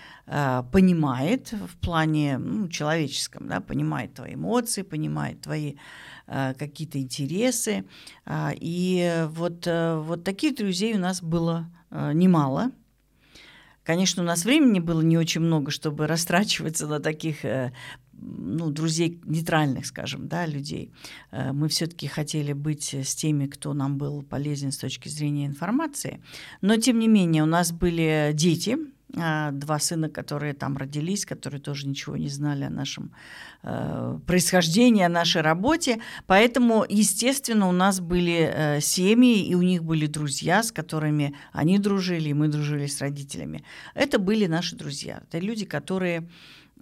[0.72, 7.86] понимает в плане ну, человеческом, да, понимает твои эмоции, понимает твои Э, какие-то интересы.
[8.26, 12.72] А, и вот, э, вот таких друзей у нас было э, немало.
[13.84, 17.46] Конечно, у нас времени было не очень много, чтобы растрачиваться на таких
[18.18, 20.92] ну, друзей нейтральных, скажем, да, людей.
[21.32, 26.24] Мы все-таки хотели быть с теми, кто нам был полезен с точки зрения информации.
[26.62, 28.78] Но, тем не менее, у нас были дети,
[29.16, 33.12] два сына, которые там родились, которые тоже ничего не знали о нашем
[33.64, 36.02] э, происхождении, о нашей работе.
[36.28, 41.80] Поэтому, естественно, у нас были э, семьи, и у них были друзья, с которыми они
[41.80, 43.64] дружили, и мы дружили с родителями.
[43.94, 45.22] Это были наши друзья.
[45.28, 46.30] Это люди, которые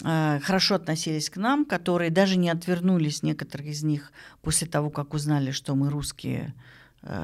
[0.04, 4.12] э, хорошо относились к нам, которые даже не отвернулись, некоторые из них,
[4.42, 6.54] после того, как узнали, что мы русские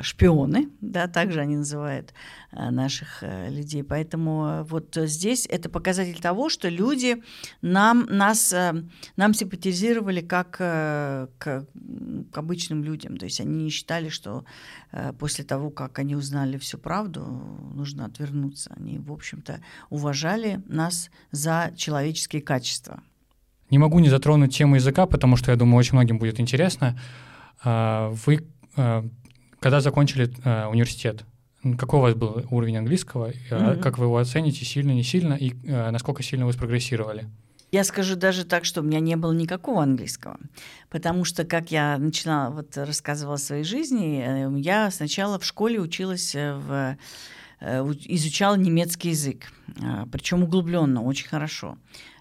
[0.01, 2.13] шпионы, да, также они называют
[2.51, 3.83] э, наших э, людей.
[3.83, 7.23] Поэтому вот здесь это показатель того, что люди
[7.61, 8.53] нам, нас,
[9.15, 13.17] нам симпатизировали как к, к обычным людям.
[13.17, 14.43] То есть они не считали, что
[15.17, 17.21] после того, как они узнали всю правду,
[17.73, 18.73] нужно отвернуться.
[18.75, 23.01] Они, в общем-то, уважали нас за человеческие качества.
[23.69, 26.99] Не могу не затронуть тему языка, потому что, я думаю, очень многим будет интересно.
[27.63, 28.47] А, вы
[29.59, 31.25] когда закончили э, университет,
[31.77, 33.31] какой у вас был уровень английского?
[33.31, 33.81] Mm-hmm.
[33.81, 34.63] Как вы его оцените?
[34.63, 35.33] Сильно, не сильно?
[35.33, 37.27] И э, насколько сильно вы спрогрессировали?
[37.71, 40.39] Я скажу даже так, что у меня не было никакого английского,
[40.89, 45.79] потому что, как я начала, вот рассказывала о своей жизни, э, я сначала в школе
[45.79, 46.97] училась в
[47.59, 49.51] э, изучала немецкий язык,
[50.11, 51.77] причем углубленно, очень хорошо.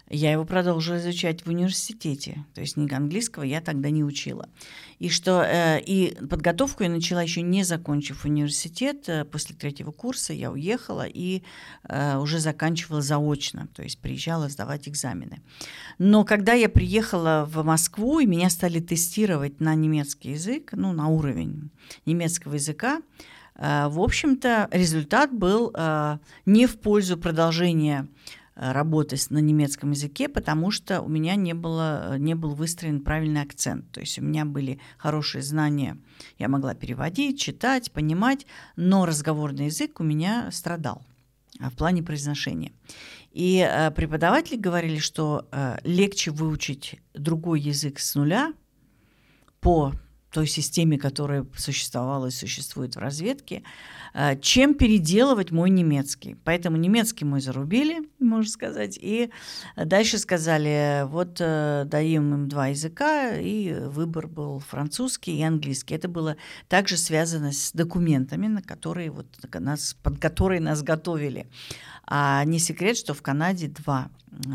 [0.09, 4.49] Я его продолжила изучать в университете, то есть ни английского я тогда не учила.
[4.97, 9.07] И что э, и подготовку я начала еще не закончив университет.
[9.07, 11.43] Э, после третьего курса я уехала и
[11.87, 15.41] э, уже заканчивала заочно, то есть приезжала сдавать экзамены.
[15.99, 21.07] Но когда я приехала в Москву и меня стали тестировать на немецкий язык, ну на
[21.07, 21.69] уровень
[22.07, 23.03] немецкого языка,
[23.53, 28.07] э, в общем-то результат был э, не в пользу продолжения
[28.59, 33.89] работать на немецком языке, потому что у меня не, было, не был выстроен правильный акцент.
[33.91, 35.97] То есть у меня были хорошие знания,
[36.37, 38.45] я могла переводить, читать, понимать,
[38.75, 41.01] но разговорный язык у меня страдал
[41.59, 42.73] в плане произношения.
[43.31, 48.53] И э, преподаватели говорили, что э, легче выучить другой язык с нуля
[49.61, 49.93] по
[50.31, 53.63] той системе, которая существовала и существует в разведке,
[54.13, 56.35] э, чем переделывать мой немецкий.
[56.43, 59.31] Поэтому немецкий мой зарубили, можно сказать, и
[59.75, 65.95] дальше сказали, вот э, даем им два языка, и выбор был французский и английский.
[65.95, 71.47] Это было также связано с документами, на которые вот нас, под которые нас готовили.
[72.11, 74.47] А не секрет, что в Канаде два э,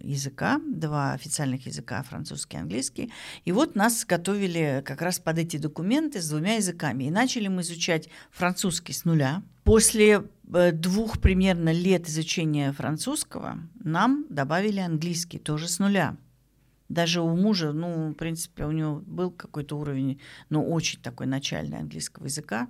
[0.00, 3.12] языка, два официальных языка, французский и английский.
[3.44, 7.04] И вот нас готовили как раз под эти документы с двумя языками.
[7.04, 9.42] И начали мы изучать французский с нуля.
[9.64, 16.16] После э, двух примерно лет изучения французского нам добавили английский тоже с нуля.
[16.88, 21.78] Даже у мужа, ну, в принципе, у него был какой-то уровень, но очень такой начальный
[21.78, 22.68] английского языка.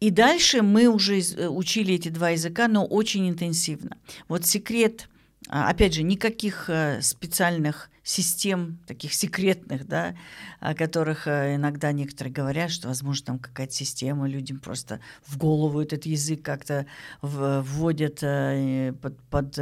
[0.00, 3.96] И дальше мы уже э, учили эти два языка, но очень интенсивно.
[4.28, 5.08] Вот секрет,
[5.48, 10.16] опять же, никаких э, специальных систем, таких секретных, да,
[10.60, 15.80] о которых э, иногда некоторые говорят, что, возможно, там какая-то система, людям просто в голову
[15.80, 16.86] этот язык как-то
[17.22, 19.58] вводят под, под,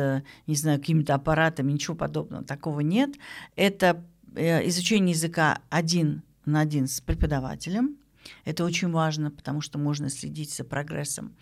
[0.46, 2.44] не знаю, какими-то аппаратами, ничего подобного.
[2.44, 3.10] Такого нет.
[3.56, 4.04] Это
[4.34, 7.96] изучение языка один на один с преподавателем,
[8.44, 11.34] это очень важно, потому что можно следить за прогрессом.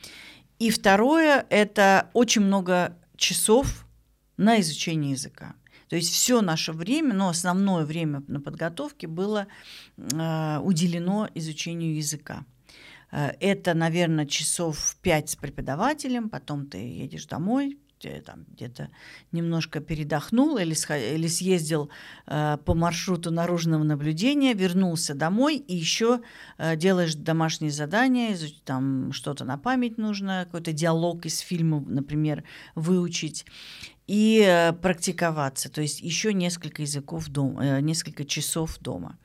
[0.58, 3.83] И второе– это очень много часов
[4.36, 5.54] на изучение языка.
[5.88, 9.46] То есть все наше время, но основное время на подготовке было
[9.96, 12.44] э, уделено изучению языка.
[13.12, 17.78] Э, это, наверное, часов пять с преподавателем, потом ты едешь домой,
[18.24, 18.90] там где-то
[19.32, 20.74] немножко передохнул или,
[21.14, 21.90] или съездил
[22.26, 26.20] э, по маршруту наружного наблюдения, вернулся домой и еще
[26.58, 33.46] э, делаешь домашние задания, там что-то на память нужно, какой-то диалог из фильма, например, выучить
[34.06, 39.18] и э, практиковаться, то есть еще несколько языков дома, э, несколько часов дома.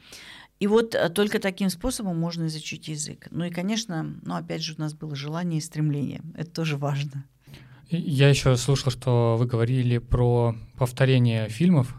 [0.59, 3.27] И вот э, только таким способом можно изучить язык.
[3.31, 6.21] Ну и, конечно, ну опять же у нас было желание и стремление.
[6.35, 7.25] Это тоже важно.
[7.89, 11.95] Я еще слушал, что вы говорили про повторение фильмов.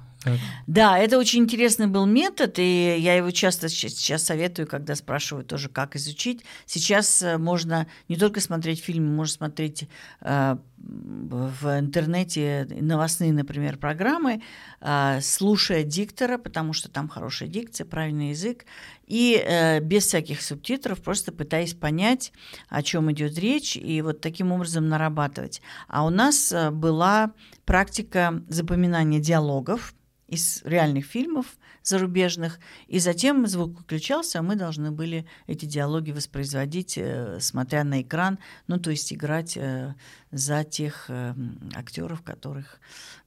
[0.66, 5.70] Да, это очень интересный был метод, и я его часто сейчас советую, когда спрашивают тоже,
[5.70, 6.44] как изучить.
[6.66, 9.88] Сейчас можно не только смотреть фильмы, можно смотреть
[10.20, 14.42] э, в интернете новостные, например, программы,
[14.80, 18.64] э, слушая диктора, потому что там хорошая дикция, правильный язык,
[19.06, 22.32] и э, без всяких субтитров, просто пытаясь понять,
[22.68, 25.60] о чем идет речь, и вот таким образом нарабатывать.
[25.88, 27.32] А у нас э, была
[27.64, 29.94] практика запоминания диалогов,
[30.30, 36.98] из реальных фильмов зарубежных, и затем звук выключался, а мы должны были эти диалоги воспроизводить,
[36.98, 39.94] э, смотря на экран, ну, то есть играть э,
[40.30, 41.34] за тех э,
[41.74, 42.80] актеров, которых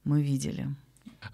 [0.04, 0.68] мы видели.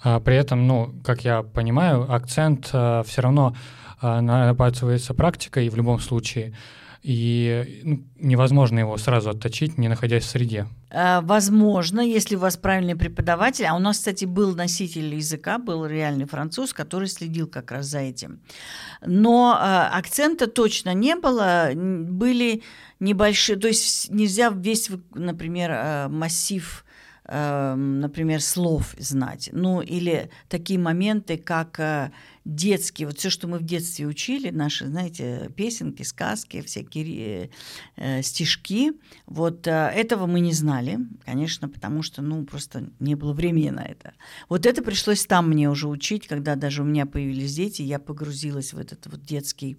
[0.02, 3.56] А при этом, ну, как я понимаю, акцент все равно
[4.00, 6.56] нарабатывается практикой в любом случае,
[7.02, 10.66] и ну, невозможно его сразу отточить, не находясь в среде.
[10.91, 15.86] Э, возможно, если у вас правильный преподаватель, а у нас, кстати, был носитель языка, был
[15.86, 18.40] реальный француз, который следил как раз за этим.
[19.06, 22.62] Но э, акцента точно не было, были
[22.98, 26.85] небольшие, то есть нельзя весь, например, э, массив
[27.32, 29.51] например, слов знать.
[29.52, 31.78] Ну, или такие моменты, как
[32.44, 37.50] детские, вот все, что мы в детстве учили, наши, знаете, песенки, сказки, всякие
[37.96, 38.92] э, стишки,
[39.26, 43.84] вот э, этого мы не знали, конечно, потому что, ну, просто не было времени на
[43.84, 44.14] это.
[44.48, 48.72] Вот это пришлось там мне уже учить, когда даже у меня появились дети, я погрузилась
[48.72, 49.78] в этот вот детский,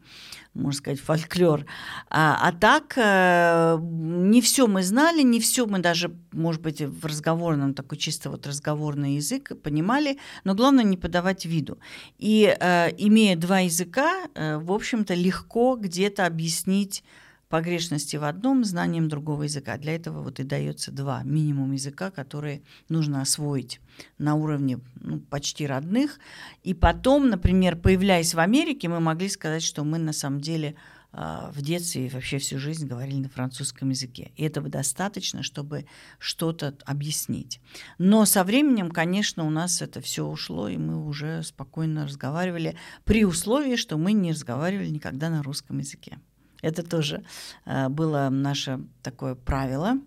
[0.53, 1.65] можно сказать, фольклор.
[2.10, 7.06] А, а так, э, не все мы знали, не все мы даже, может быть, в
[7.06, 11.78] разговорном, такой чисто вот разговорный язык понимали, но главное не подавать виду.
[12.18, 17.03] И э, имея два языка, э, в общем-то, легко где-то объяснить
[17.52, 19.78] погрешности в одном знанием другого языка.
[19.78, 23.80] Для этого вот и дается два минимум языка, которые нужно освоить
[24.18, 26.19] на уровне ну, почти родных.
[26.64, 30.76] И потом, например, появляясь в Америке, мы могли сказать, что мы на самом деле
[31.14, 34.32] а, в детстве и вообще всю жизнь говорили на французском языке.
[34.38, 35.86] И этого достаточно, чтобы
[36.19, 37.60] что-то объяснить.
[37.98, 43.26] Но со временем, конечно, у нас это все ушло, и мы уже спокойно разговаривали при
[43.26, 46.18] условии, что мы не разговаривали никогда на русском языке.
[46.61, 47.23] Это тоже
[47.65, 49.99] а, было наше такое правило,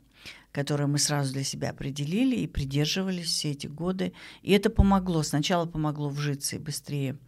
[0.53, 4.13] которое мы сразу для себя определили и придерживались все эти годы.
[4.43, 5.23] И это помогло.
[5.23, 7.19] Сначала помогло вжиться и быстрее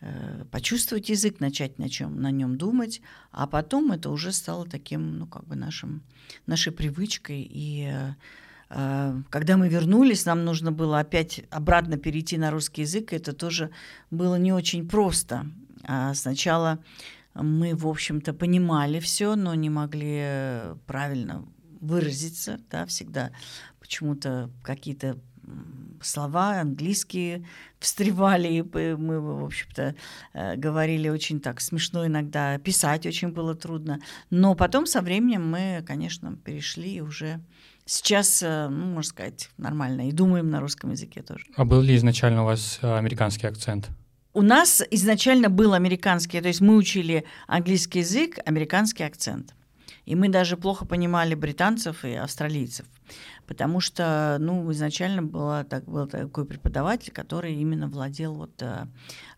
[0.00, 3.00] Э, почувствовать язык, начать на, чем, на нем думать,
[3.32, 6.02] а потом это уже стало таким, ну, как бы нашим,
[6.46, 7.44] нашей привычкой.
[7.50, 8.14] И э,
[8.70, 13.32] э, когда мы вернулись, нам нужно было опять обратно перейти на русский язык, и это
[13.32, 13.70] тоже
[14.12, 15.46] было не очень просто.
[15.82, 16.78] А сначала
[17.42, 21.44] мы, в общем-то, понимали все, но не могли правильно
[21.80, 23.30] выразиться, да, всегда
[23.80, 25.18] почему-то какие-то
[26.02, 27.44] слова английские
[27.78, 29.94] встревали, и мы, в общем-то,
[30.34, 34.00] э, говорили очень так смешно иногда, писать очень было трудно.
[34.30, 37.40] Но потом со временем мы, конечно, перешли и уже
[37.84, 41.44] сейчас, э, ну, можно сказать, нормально, и думаем на русском языке тоже.
[41.56, 43.88] А был ли изначально у вас э, американский акцент?
[44.38, 49.52] У нас изначально был американский, то есть мы учили английский язык, американский акцент.
[50.06, 52.86] И мы даже плохо понимали британцев и австралийцев
[53.48, 58.86] потому что, ну, изначально была, так, был такой преподаватель, который именно владел вот э,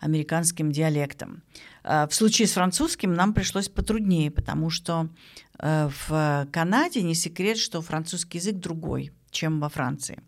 [0.00, 1.42] американским диалектом.
[1.84, 5.08] Э, в случае с французским нам пришлось потруднее, потому что
[5.60, 10.18] э, в Канаде не секрет, что французский язык другой, чем во Франции.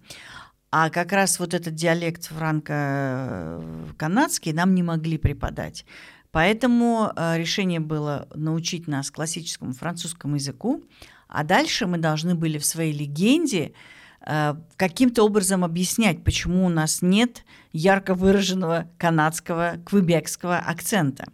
[0.75, 5.85] А как раз вот этот диалект франко-канадский нам не могли преподать.
[6.31, 10.83] Поэтому решение было научить нас классическому французскому языку,
[11.29, 13.75] а дальше мы должны были в своей легенде
[14.27, 21.27] э, каким-то образом объяснять, почему у нас нет ярко выраженного канадского, квебекского акцента.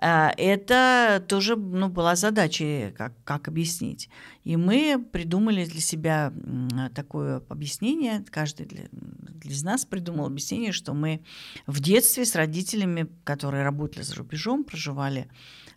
[0.00, 4.08] Э, это тоже ну, была задача, как, как объяснить.
[4.44, 6.32] И мы придумали для себя
[6.94, 8.84] такое объяснение, каждый для,
[9.42, 11.22] из нас придумал объяснение, что мы
[11.66, 15.28] в детстве с родителями, которые работали за рубежом, проживали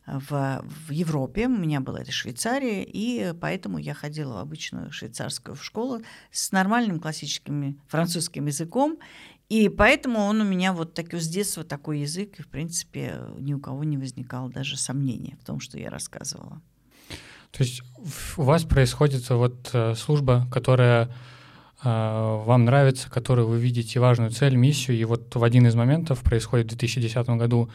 [0.05, 1.47] в, в Европе.
[1.47, 6.01] У меня была это Швейцария, и поэтому я ходила в обычную швейцарскую школу
[6.31, 8.97] с нормальным классическим французским языком.
[9.49, 13.53] И поэтому он у меня вот такой с детства такой язык, и, в принципе, ни
[13.53, 16.61] у кого не возникало даже сомнения в том, что я рассказывала.
[17.51, 17.81] То есть
[18.38, 21.09] у вас происходит вот э, служба, которая э,
[21.84, 26.67] вам нравится, которую вы видите важную цель, миссию, и вот в один из моментов происходит
[26.67, 27.71] в 2010 году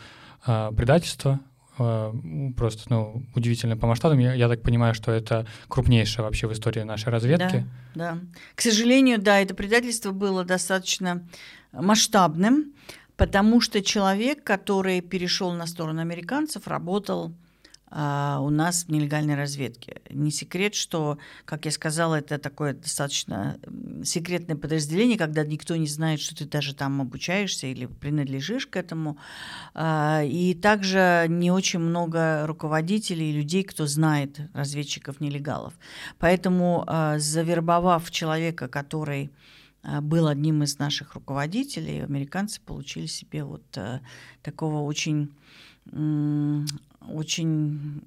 [0.46, 1.40] э, предательство,
[1.76, 4.20] просто ну, удивительно по масштабам.
[4.20, 7.66] Я, я так понимаю, что это крупнейшее вообще в истории нашей разведки.
[7.96, 8.18] Да, да.
[8.55, 11.26] К сожалению, да, это предательство было достаточно
[11.74, 12.72] масштабным,
[13.16, 17.34] потому что человек, который перешел на сторону американцев, работал
[17.96, 20.01] а, у нас в нелегальной разведке.
[20.10, 23.56] Не секрет, что, как я сказала, это такое достаточно
[24.02, 29.16] секретное подразделение, когда никто не знает, что ты даже там обучаешься или принадлежишь к этому.
[29.74, 35.74] А, и также не очень много руководителей и людей, кто знает разведчиков-нелегалов.
[36.18, 39.30] Поэтому, а, завербовав человека, который
[40.02, 43.62] был одним из наших руководителей, американцы получили себе вот
[44.43, 45.31] такого очень
[47.09, 48.02] очень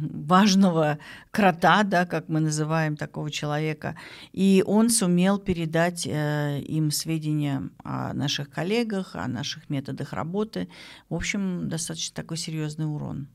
[0.00, 0.98] важного
[1.30, 3.96] крота, да, как мы называем такого человека,
[4.32, 10.68] и он сумел передать э, им сведения о наших коллегах, о наших методах работы.
[11.08, 13.28] В общем, достаточно такой серьезный урон.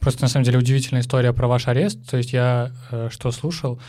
[0.00, 1.98] Просто на самом деле удивительная история про ваш арест.
[2.10, 3.80] То есть я э, что слушал,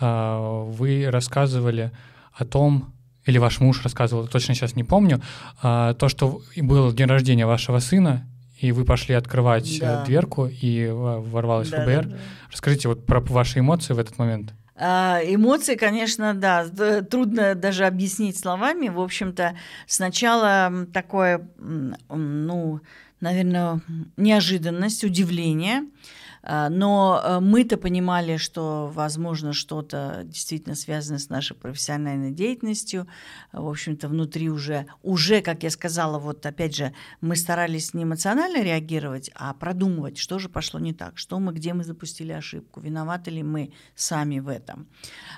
[0.00, 1.92] э, вы рассказывали
[2.32, 2.92] о том,
[3.26, 5.20] или ваш муж рассказывал, точно сейчас не помню,
[5.62, 8.26] э, то, что был день рождения вашего сына,
[8.58, 10.04] и вы пошли открывать э, да.
[10.04, 12.04] дверку, и ворвалась да, ФБР.
[12.04, 12.16] Да, да.
[12.50, 14.52] Расскажите вот про ваши эмоции в этот момент.
[14.76, 16.66] А, эмоции, конечно, да,
[17.02, 18.88] трудно даже объяснить словами.
[18.88, 19.54] В общем-то,
[19.86, 22.80] сначала такое, ну,
[23.20, 23.80] наверное,
[24.16, 32.30] неожиданность, удивление– а, но э, мы-то понимали, что, возможно, что-то действительно связано с нашей профессиональной
[32.30, 33.06] деятельностью.
[33.52, 38.62] В общем-то, внутри уже, уже, как я сказала, вот опять же, мы старались не эмоционально
[38.62, 43.30] реагировать, а продумывать, что же пошло не так, что мы, где мы запустили ошибку, виноваты
[43.30, 44.86] ли мы сами в этом.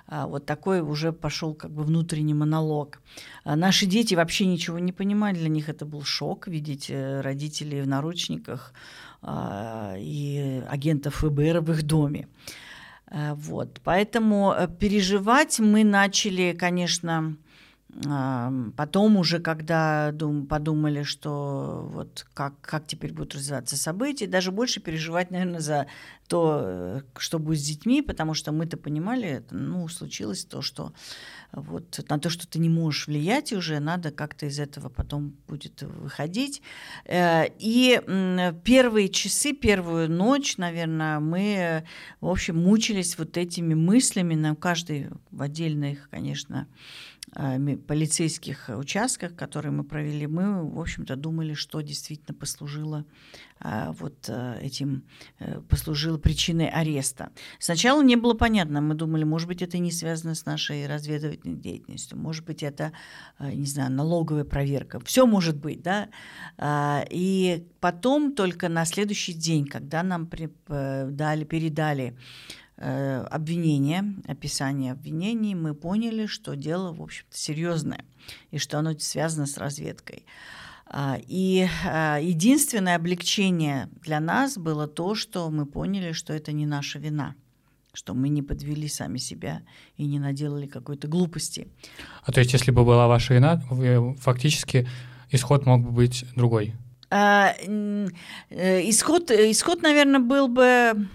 [0.06, 3.00] А, вот такой уже пошел как бы внутренний монолог.
[3.44, 7.82] А, наши дети вообще ничего не понимали, для них это был шок видеть э, родителей
[7.82, 12.28] в наручниках, а, и агентов ФБР в их доме.
[13.12, 13.80] А, вот.
[13.84, 17.41] Поэтому э, переживать мы начали, конечно, а,
[18.76, 20.14] Потом уже, когда
[20.48, 25.86] подумали, что вот как, как теперь будут развиваться события, даже больше переживать, наверное, за
[26.26, 30.94] то, э, что будет с детьми, потому что мы-то понимали, ну, случилось то, что
[31.52, 35.82] вот на то, что ты не можешь влиять уже, надо как-то из этого потом будет
[35.82, 36.62] выходить.
[37.04, 38.00] Э, и
[38.64, 41.84] первые часы, первую ночь, наверное, мы,
[42.22, 49.72] в общем, мучились вот этими мыслями, на каждый в отдельных, конечно, э, полицейских участках, которые
[49.72, 53.06] мы провели, мы, в общем-то, думали, что действительно послужило
[53.64, 55.04] а, вот э, этим
[55.38, 57.30] э, послужило причиной ареста.
[57.60, 62.18] Сначала не было понятно, мы думали, может быть, это не связано с нашей разведывательной деятельностью,
[62.18, 62.92] может быть, это,
[63.38, 66.08] э, не знаю, налоговая проверка, все может быть, да.
[67.10, 72.16] И потом только на следующий день, когда нам дали, передали
[72.76, 78.04] обвинение, описание обвинений, мы поняли, что дело, в общем-то, серьезное
[78.50, 80.24] и что оно связано с разведкой.
[80.86, 86.66] А, и а, единственное облегчение для нас было то, что мы поняли, что это не
[86.66, 87.34] наша вина
[87.94, 89.60] что мы не подвели сами себя
[89.98, 91.68] и не наделали какой-то глупости.
[92.24, 93.60] А то есть, если бы была ваша вина,
[94.18, 94.88] фактически
[95.30, 96.74] исход мог бы быть другой?
[97.10, 98.08] А, э,
[98.88, 101.06] исход, исход, наверное, был бы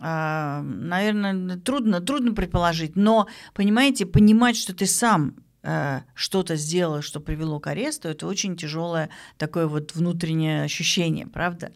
[0.00, 5.34] наверное, трудно, трудно предположить, но, понимаете, понимать, что ты сам
[5.64, 11.72] Э, что-то сделала, что привело к аресту, это очень тяжелое такое вот внутреннее ощущение, правда?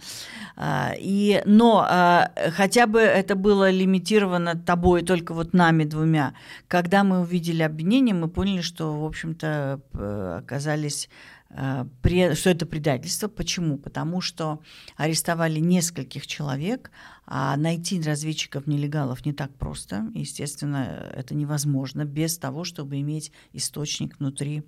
[0.56, 6.34] А, и, но а, хотя бы это было лимитировано тобой, только вот нами двумя.
[6.68, 9.80] Когда мы увидели обвинение, мы поняли, что, в общем-то,
[10.38, 11.08] оказались
[11.54, 11.84] Э,
[12.34, 13.28] что это предательство.
[13.28, 13.76] Почему?
[13.76, 14.60] Потому что
[14.96, 16.90] арестовали нескольких человек,
[17.26, 20.10] а найти разведчиков-нелегалов не так просто.
[20.14, 24.62] Естественно, это невозможно без того, чтобы иметь источник внутри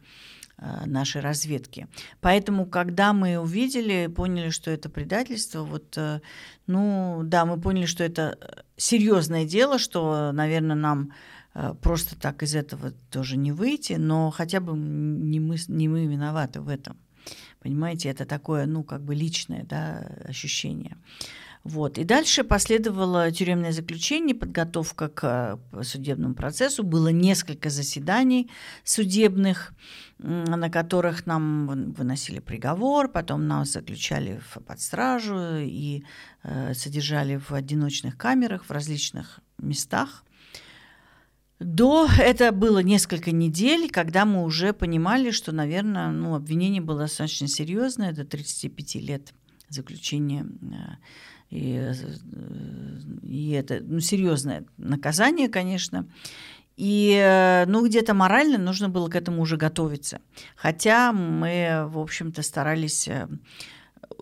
[0.56, 1.88] э, нашей разведки.
[2.20, 6.20] Поэтому, когда мы увидели, поняли, что это предательство, вот, э,
[6.66, 8.38] ну, да, мы поняли, что это
[8.76, 11.12] серьезное дело, что, наверное, нам
[11.54, 16.06] Э, просто так из этого тоже не выйти, но хотя бы не мы, не мы
[16.06, 16.96] виноваты в этом.
[17.60, 20.96] Понимаете, это такое, ну, как бы личное да, ощущение.
[21.64, 21.96] Вот.
[21.96, 26.84] И дальше последовало тюремное заключение, подготовка к э, судебному процессу.
[26.84, 28.50] Было несколько заседаний
[28.84, 29.72] судебных,
[30.18, 36.04] на которых нам выносили приговор, потом нас заключали под стражу и
[36.42, 40.22] э, содержали в одиночных камерах в различных местах.
[41.60, 47.48] До это было несколько недель, когда мы уже понимали, что, наверное, ну, обвинение было достаточно
[47.48, 49.32] серьезное, до 35 лет
[49.70, 50.46] заключения.
[51.54, 51.94] Э, и, э,
[53.22, 56.06] и это ну, серьезное наказание, конечно.
[56.76, 60.20] И э, ну, где-то морально нужно было к этому уже готовиться.
[60.56, 63.08] Хотя мы, в общем-то, старались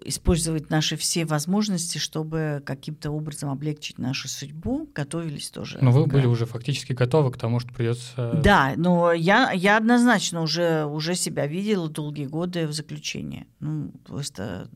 [0.05, 5.79] использовать наши все возможности, чтобы каким-то образом облегчить нашу судьбу, готовились тоже.
[5.81, 6.13] Но вы к...
[6.13, 8.41] были уже фактически готовы к тому, что придется.
[8.43, 13.47] Да, но я, я однозначно уже, уже себя видела долгие годы в заключении.
[13.61, 14.69] Ну, просто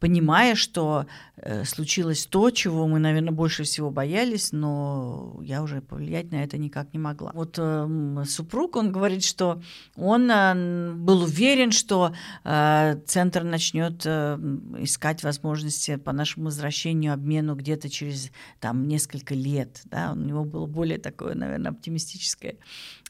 [0.00, 6.32] понимая, что э, случилось то, чего мы, наверное, больше всего боялись, но я уже повлиять
[6.32, 7.30] на это никак не могла.
[7.34, 9.60] Вот э, супруг, он говорит, что
[9.96, 12.12] он э, был уверен, что
[12.44, 14.38] э, центр начнет э,
[14.78, 18.30] искать возможности по нашему возвращению, обмену где-то через
[18.60, 19.82] там несколько лет.
[19.84, 20.12] Да?
[20.12, 22.56] У него было более такое, наверное, оптимистическое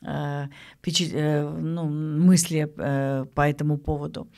[0.03, 0.47] э,
[0.87, 4.28] э, ну, мысли э, по этому поводу.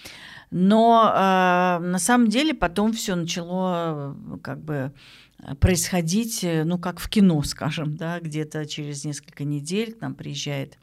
[0.50, 4.92] Но э, на самом деле потом все начало как бы
[5.60, 10.78] происходить, ну, как в кино, скажем, да, где-то через несколько недель к нам приезжает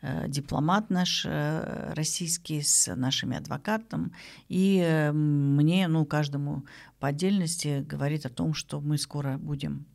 [0.00, 4.12] э, дипломат наш э, российский с нашими адвокатом,
[4.48, 6.64] и э, мне, ну, каждому
[6.98, 9.86] по отдельности говорит о том, что мы скоро будем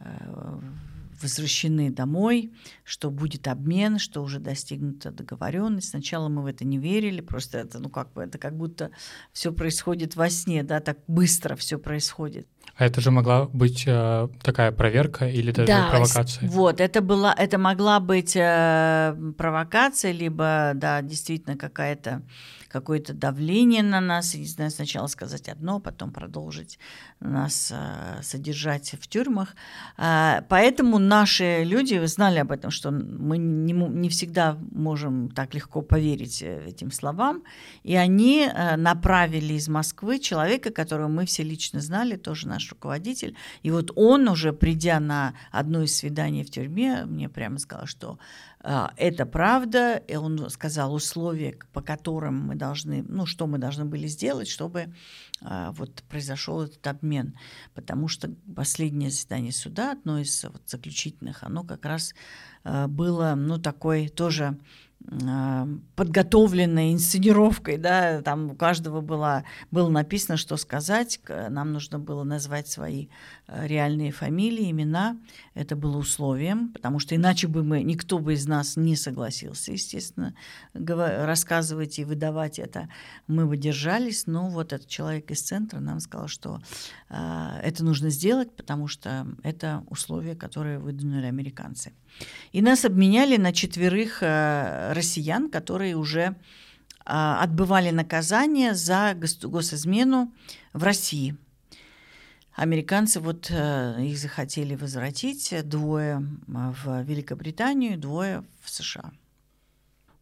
[0.00, 0.60] э,
[1.22, 2.52] возвращены домой,
[2.84, 5.90] что будет обмен, что уже достигнута договоренность.
[5.90, 8.90] Сначала мы в это не верили, просто это, ну как бы, это как будто
[9.32, 12.46] все происходит во сне, да, так быстро все происходит.
[12.76, 16.48] А это же могла быть э, такая проверка или даже да, провокация?
[16.48, 22.22] Вот, это была, это могла быть э, провокация, либо, да, действительно какая-то
[22.74, 26.80] какое-то давление на нас, не знаю, сначала сказать одно, потом продолжить
[27.20, 29.54] нас э, содержать в тюрьмах.
[29.96, 35.82] Э, поэтому наши люди знали об этом, что мы не, не всегда можем так легко
[35.82, 37.44] поверить э, этим словам,
[37.84, 43.36] и они э, направили из Москвы человека, которого мы все лично знали, тоже наш руководитель,
[43.62, 48.18] и вот он уже, придя на одно из свиданий в тюрьме, мне прямо сказал, что
[48.53, 48.53] а,
[48.96, 54.06] это правда, и он сказал условия, по которым мы должны, ну, что мы должны были
[54.06, 54.94] сделать, чтобы
[55.42, 57.36] а, вот произошел этот обмен.
[57.74, 62.14] Потому что последнее заседание суда, одно из вот заключительных, оно как раз
[62.62, 64.56] а, было, ну, такой тоже а,
[65.96, 72.68] подготовленной инсценировкой, да, там у каждого была, было написано, что сказать, нам нужно было назвать
[72.68, 73.08] свои
[73.46, 75.18] а, реальные фамилии, имена,
[75.52, 80.34] это было условием, потому что иначе бы мы, никто бы из нас не согласился, естественно,
[80.72, 82.88] рассказывать и выдавать это,
[83.26, 86.60] мы бы держались, но вот этот человек из центра нам сказал, что
[87.10, 91.92] э, это нужно сделать, потому что это условия, которые выдвинули американцы.
[92.54, 96.34] И нас обменяли на четверых э, россиян, которые уже э,
[97.04, 100.32] отбывали наказание за госизмену
[100.72, 101.36] в России.
[102.54, 109.10] Американцы вот э, их захотели возвратить, двое в Великобританию, двое в США.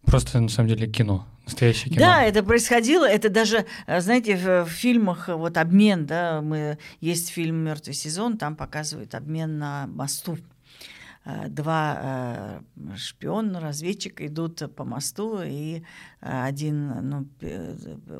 [0.06, 2.00] Просто на самом деле кино, настоящее кино.
[2.00, 7.56] Да, это происходило, это даже, знаете, в, в фильмах вот обмен, да, мы есть фильм
[7.56, 10.51] "Мертвый сезон", там показывают обмен на мосту Э,
[11.24, 15.82] два э, шпиона, разведчика идут по мосту, и
[16.20, 17.28] э, один ну,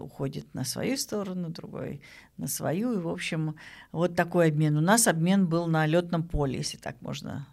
[0.01, 2.01] уходит на свою сторону, другой
[2.37, 2.93] на свою.
[2.93, 3.57] И, в общем,
[3.91, 4.77] вот такой обмен.
[4.77, 7.49] У нас обмен был на летном поле, если так можно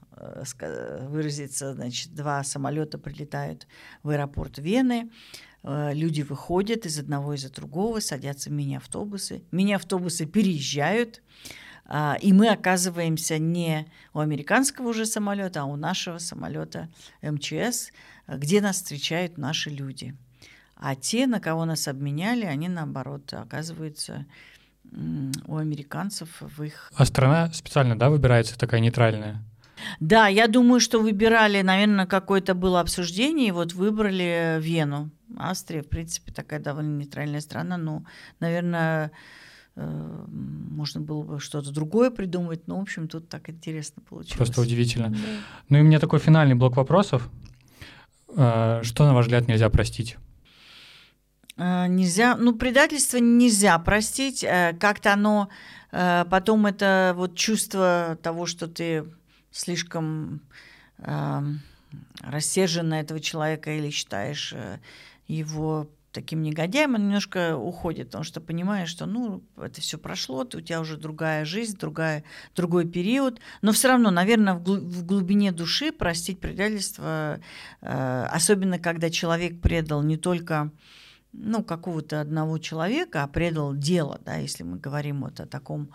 [1.08, 1.74] выразиться.
[1.74, 3.68] Значит, два самолета прилетают
[4.04, 5.10] в аэропорт Вены.
[5.64, 9.44] Люди выходят из одного из другого, садятся в мини-автобусы.
[9.52, 11.22] Мини-автобусы переезжают.
[11.92, 16.88] А, и мы оказываемся не у американского уже самолета, а у нашего самолета
[17.24, 17.92] МЧС,
[18.28, 20.16] где нас встречают наши люди.
[20.76, 24.28] А те, на кого нас обменяли, они наоборот оказываются
[25.48, 26.92] у американцев в их...
[26.96, 29.44] А страна специально, да, выбирается такая нейтральная?
[30.00, 35.10] Да, я думаю, что выбирали, наверное, какое-то было обсуждение, и вот выбрали Вену.
[35.38, 38.06] Австрия, в принципе, такая довольно нейтральная страна, ну,
[38.40, 39.12] наверное,
[39.82, 44.38] можно было бы что-то другое придумать, но, в общем, тут так интересно получилось.
[44.38, 45.10] Просто удивительно.
[45.10, 45.18] Да.
[45.70, 47.30] Ну и у меня такой финальный блок вопросов.
[48.36, 50.18] Э, что, на ваш взгляд, нельзя простить?
[51.58, 54.46] Э, нельзя, ну, предательство нельзя простить.
[54.80, 55.50] Как-то оно,
[55.92, 59.06] потом это вот чувство того, что ты
[59.52, 60.42] слишком
[62.22, 64.54] рассержен на этого человека или считаешь
[65.28, 65.90] его
[66.20, 70.82] таким негодяем, он немножко уходит, потому что понимаешь, что ну, это все прошло, у тебя
[70.82, 72.26] уже другая жизнь, другая,
[72.56, 73.40] другой период.
[73.62, 77.40] Но все равно, наверное, в глубине души простить предательство,
[77.82, 80.72] э, особенно когда человек предал не только
[81.32, 85.90] ну, какого-то одного человека, а предал дело, да, если мы говорим вот о таком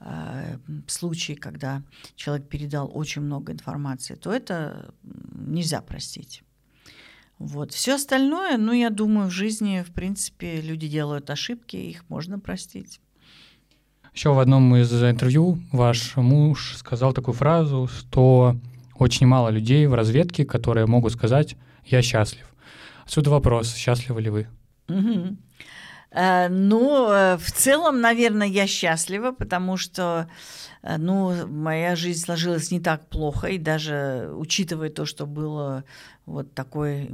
[0.00, 1.84] э, случае, когда
[2.16, 6.42] человек передал очень много информации, то это нельзя простить.
[7.38, 7.72] Вот.
[7.72, 13.00] Все остальное, ну, я думаю, в жизни, в принципе, люди делают ошибки, их можно простить.
[14.12, 18.56] Еще в одном из интервью ваш муж сказал такую фразу, что
[18.96, 22.52] очень мало людей в разведке, которые могут сказать «я счастлив».
[23.04, 24.48] Отсюда вопрос, счастливы ли вы?
[24.88, 25.36] Угу.
[26.10, 30.28] Э, ну, э, в целом, наверное, я счастлива, потому что
[30.82, 35.84] э, ну, моя жизнь сложилась не так плохо, и даже учитывая то, что было
[36.24, 37.08] вот такое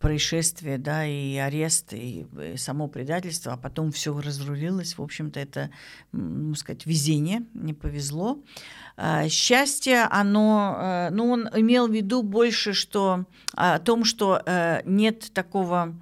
[0.00, 4.96] происшествие, да, и арест, и, и само предательство, а потом все разрулилось.
[4.96, 5.70] В общем-то, это,
[6.12, 8.42] ну, сказать, везение, не повезло.
[9.28, 14.42] Счастье, оно, ну, он имел в виду больше, что о том, что
[14.86, 15.94] нет такого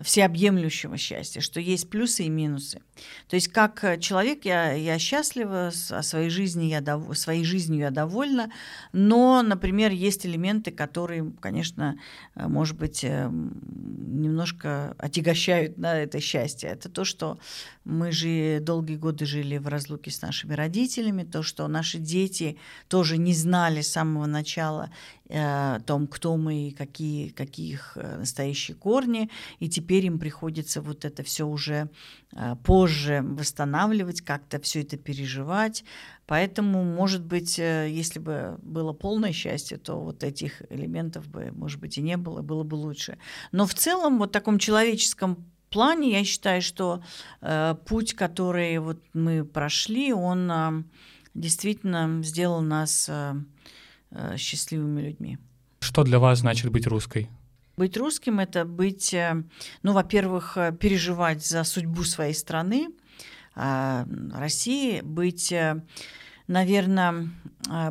[0.00, 2.80] всеобъемлющего счастья, что есть плюсы и минусы.
[3.28, 7.16] То есть как э, человек я, я счастлива, о своей жизни я дов...
[7.18, 8.50] своей жизнью я довольна,
[8.92, 11.98] но, например, есть элементы, которые, конечно,
[12.36, 16.70] э, может быть, э, немножко отягощают на это счастье.
[16.70, 17.38] Это то, что
[17.84, 22.56] мы же долгие годы жили в разлуке с нашими родителями, то, что наши дети
[22.86, 24.90] тоже не знали с самого начала
[25.30, 31.04] о том, кто мы и какие, какие их настоящие корни, и теперь им приходится вот
[31.04, 31.90] это все уже
[32.34, 35.84] а, позже восстанавливать, как-то все это переживать.
[36.26, 41.80] Поэтому, может быть, э, если бы было полное счастье, то вот этих элементов бы, может
[41.80, 43.16] быть, и не было, было бы лучше.
[43.50, 47.02] Но в целом, вот в таком человеческом плане, я считаю, что
[47.40, 50.82] э, путь, который вот мы прошли, он э,
[51.34, 53.34] действительно сделал нас э,
[54.10, 55.38] э, счастливыми людьми.
[55.80, 57.28] Что для вас значит быть русской?
[57.78, 59.44] Быть русским– это быть, э,
[59.84, 62.88] ну, во-первых, э, переживать за судьбу своей страны,
[63.54, 64.04] а,
[64.34, 65.80] России, быть, э,
[66.48, 67.28] наверное,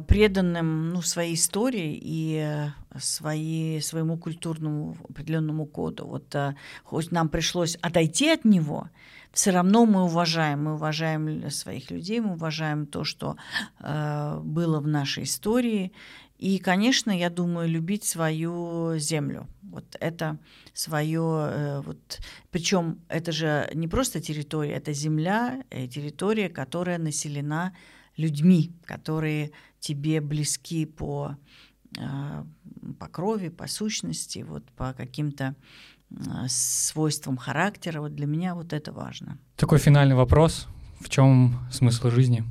[0.08, 6.08] преданным ну, своей истории и своей, своему культурному определенному коду.
[6.08, 6.36] Вот
[6.84, 8.90] хоть нам пришлось отойти от него,
[9.38, 13.38] все равно мы уважаем, мы уважаем своих людей, мы уважаем то, что
[13.80, 15.92] э, было в нашей истории,
[16.40, 19.48] и, конечно, я думаю, любить свою землю.
[19.62, 20.40] Вот это
[20.74, 22.20] свое, э, вот,
[22.50, 27.76] причем это же не просто территория, это земля, э, территория, которая населена
[28.18, 31.38] людьми, которые тебе близки по,
[31.96, 32.44] э,
[33.00, 35.56] по крови, по сущности, вот, по каким-то
[36.48, 38.02] свойствам характера.
[38.02, 39.38] Вот для меня вот это важно.
[39.56, 40.68] Такой финальный вопрос.
[41.00, 42.44] В чем смысл жизни?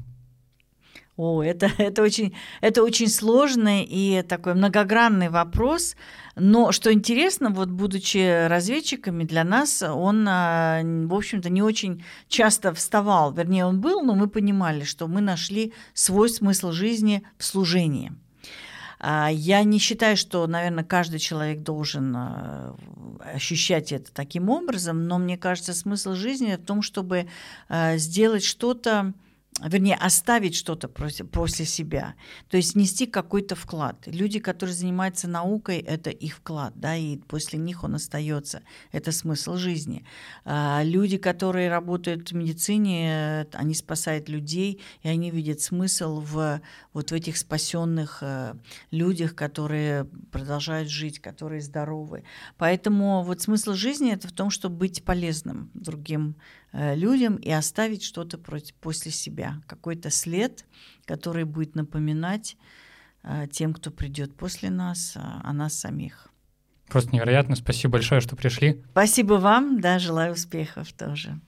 [1.16, 5.97] О, это, это, очень, это очень сложный и такой многогранный вопрос.
[6.37, 12.74] Но что интересно, вот будучи разведчиками, для нас он, а, в общем-то, не очень часто
[12.74, 13.33] вставал.
[13.33, 18.12] Вернее, он был, но мы понимали, что мы нашли свой смысл жизни в служении.
[18.98, 22.77] А, я не считаю, что, наверное, каждый человек должен а,
[23.35, 27.28] ощущать это таким образом, но мне кажется, смысл жизни в том, чтобы
[27.97, 29.12] сделать что-то,
[29.65, 32.15] вернее, оставить что-то после себя,
[32.49, 34.07] то есть нести какой-то вклад.
[34.07, 38.62] Люди, которые занимаются наукой, это их вклад, да, и после них он остается.
[38.93, 40.05] Это смысл жизни.
[40.45, 46.61] А люди, которые работают в медицине, они спасают людей, и они видят смысл в
[46.93, 48.55] вот в этих спасенных э,
[48.91, 52.24] людях, которые продолжают жить, которые здоровы.
[52.57, 58.03] Поэтому вот смысл жизни это в том, чтобы быть полезным другим Э, людям и оставить
[58.03, 58.39] что-то
[58.81, 60.65] после себя, какой-то след,
[61.05, 62.57] который будет напоминать
[63.23, 66.28] э, тем, кто придет после нас, о нас самих.
[66.89, 67.57] Просто невероятно.
[67.57, 68.82] Спасибо большое, что пришли.
[68.90, 71.40] Спасибо вам, да, желаю успехов тоже.